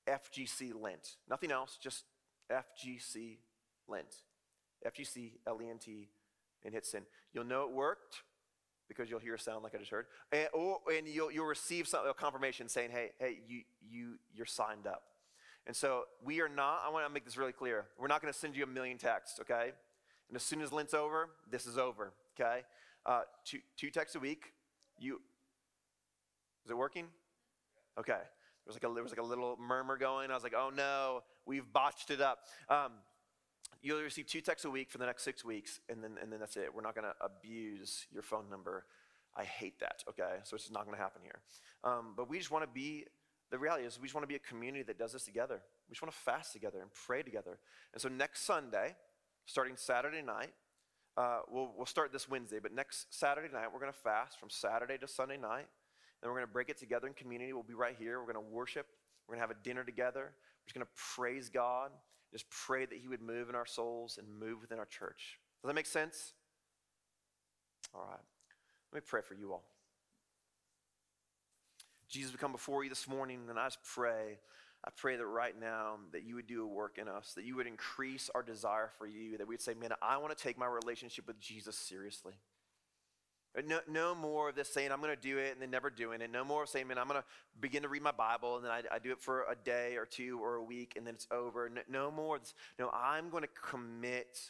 FGC 0.09 0.73
Lent. 0.79 1.17
Nothing 1.31 1.53
else, 1.53 1.79
just 1.81 2.05
FGC 2.51 3.39
Lent. 3.89 4.23
FGC 4.87 5.33
L 5.47 5.61
E 5.63 5.71
N 5.71 5.79
T 5.79 6.09
and 6.65 6.75
hit 6.75 6.85
send. 6.85 7.07
You'll 7.33 7.45
know 7.45 7.63
it 7.63 7.73
worked 7.73 8.23
because 8.89 9.09
you'll 9.09 9.21
hear 9.21 9.35
a 9.35 9.39
sound 9.39 9.63
like 9.63 9.75
I 9.75 9.79
just 9.79 9.91
heard, 9.91 10.07
and, 10.33 10.49
or, 10.53 10.79
and 10.93 11.07
you'll, 11.07 11.31
you'll 11.31 11.47
receive 11.47 11.89
some, 11.89 12.07
a 12.07 12.13
confirmation 12.13 12.69
saying, 12.69 12.91
"Hey, 12.91 13.11
hey, 13.19 13.39
you 13.47 13.63
you 13.81 14.19
you're 14.35 14.47
signed 14.47 14.87
up." 14.87 15.05
And 15.67 15.77
so 15.77 16.05
we 16.25 16.41
are 16.41 16.49
not. 16.49 16.83
I 16.85 16.91
want 16.91 17.07
to 17.07 17.13
make 17.13 17.25
this 17.25 17.37
really 17.37 17.53
clear. 17.53 17.87
We're 17.99 18.09
not 18.09 18.21
going 18.21 18.33
to 18.33 18.39
send 18.39 18.57
you 18.57 18.65
a 18.65 18.67
million 18.67 18.99
texts, 18.99 19.39
okay? 19.41 19.73
And 20.29 20.37
as 20.37 20.43
soon 20.43 20.61
as 20.61 20.73
Lent's 20.73 20.95
over, 20.95 21.31
this 21.51 21.67
is 21.67 21.79
over, 21.79 22.13
okay? 22.39 22.63
Uh, 23.07 23.23
two 23.45 23.59
two 23.77 23.91
texts 23.91 24.17
a 24.17 24.21
week. 24.21 24.53
You 24.99 25.21
is 26.65 26.71
it 26.71 26.77
working? 26.77 27.07
Okay. 27.99 28.13
There 28.13 28.69
was 28.69 28.77
like 28.77 28.91
a 28.91 28.95
there 28.95 29.03
was 29.03 29.13
like 29.13 29.21
a 29.21 29.25
little 29.25 29.57
murmur 29.61 29.97
going. 29.97 30.31
I 30.31 30.35
was 30.35 30.45
like, 30.45 30.55
"Oh 30.57 30.71
no, 30.75 31.23
we've 31.47 31.71
botched 31.73 32.11
it 32.11 32.21
up." 32.21 32.41
Um, 32.69 32.93
You'll 33.83 34.01
receive 34.01 34.27
two 34.27 34.41
texts 34.41 34.65
a 34.65 34.71
week 34.71 34.91
for 34.91 34.99
the 34.99 35.07
next 35.07 35.25
six 35.25 35.45
weeks, 35.45 35.81
and 35.89 36.05
then, 36.05 36.13
and 36.23 36.33
then 36.33 36.39
that's 36.39 36.57
it. 36.57 36.73
We're 36.73 36.83
not 36.83 36.95
going 36.95 37.07
to 37.07 37.15
abuse 37.21 38.07
your 38.13 38.23
phone 38.23 38.49
number. 38.49 38.85
I 39.37 39.43
hate 39.43 39.81
that, 39.81 40.05
okay? 40.09 40.37
So 40.45 40.55
it's 40.55 40.71
not 40.71 40.85
going 40.85 40.97
to 40.97 41.03
happen 41.03 41.21
here. 41.25 41.41
Um, 41.83 42.15
but 42.17 42.31
we 42.31 42.39
just 42.39 42.53
want 42.53 42.63
to 42.63 42.71
be, 42.71 43.07
the 43.53 43.59
reality 43.59 43.85
is, 43.85 44.01
we 44.01 44.09
just 44.09 44.15
want 44.15 44.25
to 44.25 44.29
be 44.29 44.35
a 44.35 44.39
community 44.39 44.83
that 44.85 44.99
does 44.99 45.13
this 45.13 45.25
together. 45.25 45.61
We 45.89 45.93
just 45.93 46.03
want 46.03 46.13
to 46.13 46.19
fast 46.19 46.55
together 46.55 46.81
and 46.81 46.91
pray 47.07 47.23
together. 47.23 47.59
And 47.93 48.01
so 48.01 48.09
next 48.09 48.45
Sunday, 48.47 48.97
starting 49.45 49.77
Saturday 49.77 50.23
night, 50.23 50.55
uh, 51.19 51.41
we'll, 51.51 51.71
we'll 51.77 51.85
start 51.85 52.13
this 52.13 52.27
Wednesday, 52.27 52.59
but 52.63 52.73
next 52.73 53.15
Saturday 53.15 53.53
night, 53.53 53.67
we're 53.71 53.79
going 53.79 53.93
to 53.93 53.99
fast 53.99 54.41
from 54.41 54.49
Saturday 54.49 54.97
to 54.97 55.07
Sunday 55.07 55.37
night. 55.37 55.67
And 56.23 56.31
we're 56.31 56.39
going 56.39 56.47
to 56.47 56.53
break 56.53 56.71
it 56.71 56.79
together 56.79 57.07
in 57.07 57.13
community. 57.13 57.53
We'll 57.53 57.63
be 57.63 57.75
right 57.75 57.97
here. 57.99 58.19
We're 58.21 58.33
going 58.33 58.43
to 58.43 58.53
worship. 58.53 58.87
We're 59.29 59.35
going 59.35 59.47
to 59.47 59.49
have 59.49 59.57
a 59.61 59.63
dinner 59.63 59.85
together. 59.85 60.21
We're 60.31 60.67
just 60.67 60.75
going 60.75 60.87
to 60.87 61.03
praise 61.15 61.51
God. 61.51 61.91
Just 62.33 62.47
pray 62.49 62.87
that 62.87 62.97
He 62.97 63.09
would 63.09 63.21
move 63.21 63.51
in 63.51 63.55
our 63.55 63.67
souls 63.67 64.19
and 64.19 64.27
move 64.41 64.63
within 64.63 64.79
our 64.79 64.87
church. 64.87 65.39
Does 65.63 65.69
that 65.69 65.75
make 65.75 65.87
sense? 65.87 66.33
All 67.95 68.07
right. 68.09 68.19
Let 68.93 69.03
me 69.03 69.07
pray 69.07 69.21
for 69.21 69.35
you 69.35 69.53
all. 69.53 69.65
Jesus, 72.13 72.31
we 72.31 72.37
come 72.37 72.53
before 72.53 72.85
you 72.85 72.91
this 72.91 73.09
morning, 73.09 73.41
and 73.49 73.59
I 73.59 73.65
just 73.67 73.83
pray. 73.83 74.39
I 74.85 74.91
pray 74.95 75.17
that 75.17 75.25
right 75.25 75.59
now 75.59 75.95
that 76.13 76.25
you 76.25 76.35
would 76.35 76.47
do 76.47 76.63
a 76.63 76.67
work 76.67 76.99
in 76.99 77.09
us, 77.09 77.33
that 77.37 77.45
you 77.45 77.57
would 77.57 77.67
increase 77.67 78.29
our 78.35 78.43
desire 78.43 78.91
for 78.99 79.07
you, 79.07 79.39
that 79.39 79.49
we'd 79.49 79.63
say, 79.63 79.73
man, 79.73 79.93
I 80.03 80.19
want 80.19 80.37
to 80.37 80.43
take 80.43 80.59
my 80.59 80.67
relationship 80.67 81.27
with 81.27 81.41
Jesus 81.41 81.75
seriously. 81.75 82.35
No, 83.67 83.81
no 83.89 84.15
more 84.15 84.51
of 84.51 84.55
this 84.55 84.69
saying, 84.69 84.93
I'm 84.93 85.01
going 85.01 85.15
to 85.15 85.21
do 85.21 85.39
it 85.39 85.53
and 85.53 85.63
then 85.63 85.71
never 85.71 85.89
doing 85.89 86.21
it. 86.21 86.31
No 86.31 86.45
more 86.45 86.65
of 86.65 86.69
saying, 86.69 86.87
man, 86.89 86.99
I'm 86.99 87.09
going 87.09 87.21
to 87.21 87.27
begin 87.61 87.83
to 87.83 87.89
read 87.89 88.03
my 88.03 88.13
Bible 88.13 88.57
and 88.57 88.65
then 88.65 88.73
I, 88.73 88.83
I, 88.91 88.99
do 88.99 89.13
it 89.13 89.21
for 89.21 89.43
a 89.43 89.55
day 89.55 89.97
or 89.97 90.07
two 90.07 90.39
or 90.43 90.57
a 90.57 90.65
week 90.65 90.95
and 90.97 91.07
then 91.07 91.15
it's 91.15 91.27
over. 91.31 91.69
No, 91.69 91.83
no 91.89 92.11
more. 92.11 92.41
No, 92.79 92.91
I'm 92.91 93.29
going 93.29 93.43
to 93.43 93.51
commit 93.63 94.41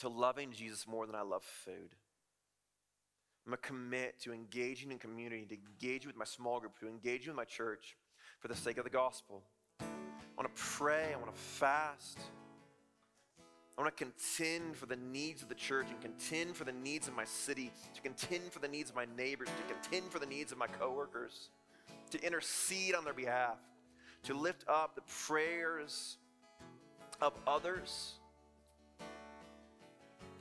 to 0.00 0.08
loving 0.08 0.52
Jesus 0.52 0.86
more 0.86 1.06
than 1.06 1.14
I 1.14 1.22
love 1.22 1.42
food. 1.42 1.94
I'm 3.46 3.50
going 3.50 3.60
to 3.62 3.68
commit 3.68 4.20
to 4.22 4.32
engaging 4.32 4.90
in 4.90 4.98
community, 4.98 5.46
to 5.46 5.54
engage 5.54 6.04
with 6.04 6.16
my 6.16 6.24
small 6.24 6.58
group, 6.58 6.76
to 6.80 6.88
engage 6.88 7.28
with 7.28 7.36
my 7.36 7.44
church 7.44 7.96
for 8.40 8.48
the 8.48 8.56
sake 8.56 8.76
of 8.76 8.82
the 8.82 8.90
gospel. 8.90 9.44
I 9.80 9.84
want 10.36 10.52
to 10.52 10.62
pray. 10.62 11.12
I 11.12 11.16
want 11.16 11.32
to 11.32 11.40
fast. 11.40 12.18
I 13.78 13.80
want 13.80 13.96
to 13.96 14.04
contend 14.04 14.74
for 14.74 14.86
the 14.86 14.96
needs 14.96 15.42
of 15.42 15.48
the 15.48 15.54
church 15.54 15.86
and 15.90 16.00
contend 16.00 16.56
for 16.56 16.64
the 16.64 16.72
needs 16.72 17.06
of 17.06 17.14
my 17.14 17.24
city, 17.24 17.70
to 17.94 18.00
contend 18.00 18.50
for 18.50 18.58
the 18.58 18.66
needs 18.66 18.90
of 18.90 18.96
my 18.96 19.06
neighbors, 19.16 19.48
to 19.48 19.74
contend 19.74 20.10
for 20.10 20.18
the 20.18 20.26
needs 20.26 20.50
of 20.50 20.58
my 20.58 20.66
coworkers, 20.66 21.50
to 22.10 22.20
intercede 22.26 22.96
on 22.96 23.04
their 23.04 23.14
behalf, 23.14 23.58
to 24.24 24.34
lift 24.34 24.64
up 24.66 24.96
the 24.96 25.02
prayers 25.26 26.16
of 27.20 27.32
others 27.46 28.14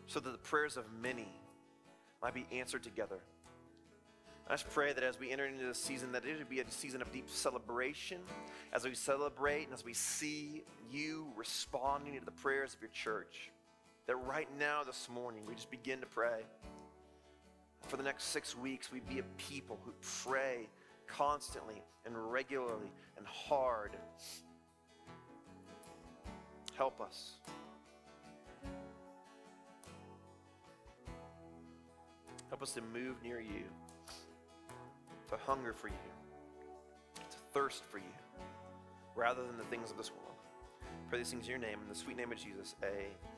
so 0.08 0.20
that 0.20 0.32
the 0.32 0.40
prayers 0.40 0.76
of 0.76 0.86
many 1.00 1.28
might 2.26 2.34
be 2.34 2.48
answered 2.58 2.82
together. 2.82 3.20
I 4.50 4.54
just 4.54 4.68
pray 4.72 4.94
that 4.94 5.04
as 5.04 5.20
we 5.20 5.30
enter 5.30 5.46
into 5.46 5.64
this 5.64 5.78
season, 5.78 6.12
that 6.14 6.26
it 6.26 6.40
would 6.40 6.50
be 6.50 6.60
a 6.60 6.72
season 6.72 7.04
of 7.04 7.12
deep 7.12 7.30
celebration 7.30 8.18
as 8.74 8.84
we 8.84 8.96
celebrate 8.96 9.66
and 9.66 9.74
as 9.76 9.86
we 9.86 9.94
see 9.94 10.64
you 10.92 11.28
responding 11.36 12.18
to 12.18 12.26
the 12.26 12.32
prayers 12.32 12.74
of 12.74 12.82
your 12.82 12.90
church. 12.90 13.52
That 14.08 14.16
right 14.16 14.48
now, 14.58 14.84
this 14.84 15.08
morning, 15.08 15.44
we 15.48 15.54
just 15.54 15.70
begin 15.70 16.00
to 16.00 16.08
pray. 16.08 16.42
For 17.90 17.98
the 17.98 18.04
next 18.04 18.24
six 18.24 18.58
weeks, 18.58 18.92
we 18.92 19.02
be 19.02 19.20
a 19.20 19.24
people 19.38 19.80
who 19.86 19.94
pray 20.24 20.68
constantly 21.06 21.84
and 22.08 22.32
regularly 22.32 22.92
and 23.18 23.28
hard. 23.28 23.92
Help 26.76 27.02
us. 27.02 27.34
Help 32.56 32.64
us 32.64 32.72
to 32.72 32.82
move 32.98 33.22
near 33.22 33.42
you 33.42 33.66
to 35.28 35.36
hunger 35.46 35.74
for 35.74 35.90
you, 35.90 35.94
to 37.30 37.38
thirst 37.54 37.84
for 37.84 37.98
you, 37.98 38.16
rather 39.14 39.46
than 39.46 39.58
the 39.58 39.66
things 39.66 39.92
of 39.92 39.98
this 39.98 40.10
world. 40.10 40.38
Pray 41.10 41.18
these 41.18 41.32
things 41.32 41.44
in 41.44 41.50
your 41.50 41.60
name, 41.60 41.80
in 41.84 41.90
the 41.90 41.94
sweet 41.94 42.16
name 42.16 42.32
of 42.32 42.38
Jesus. 42.38 42.76
Amen. 42.82 43.35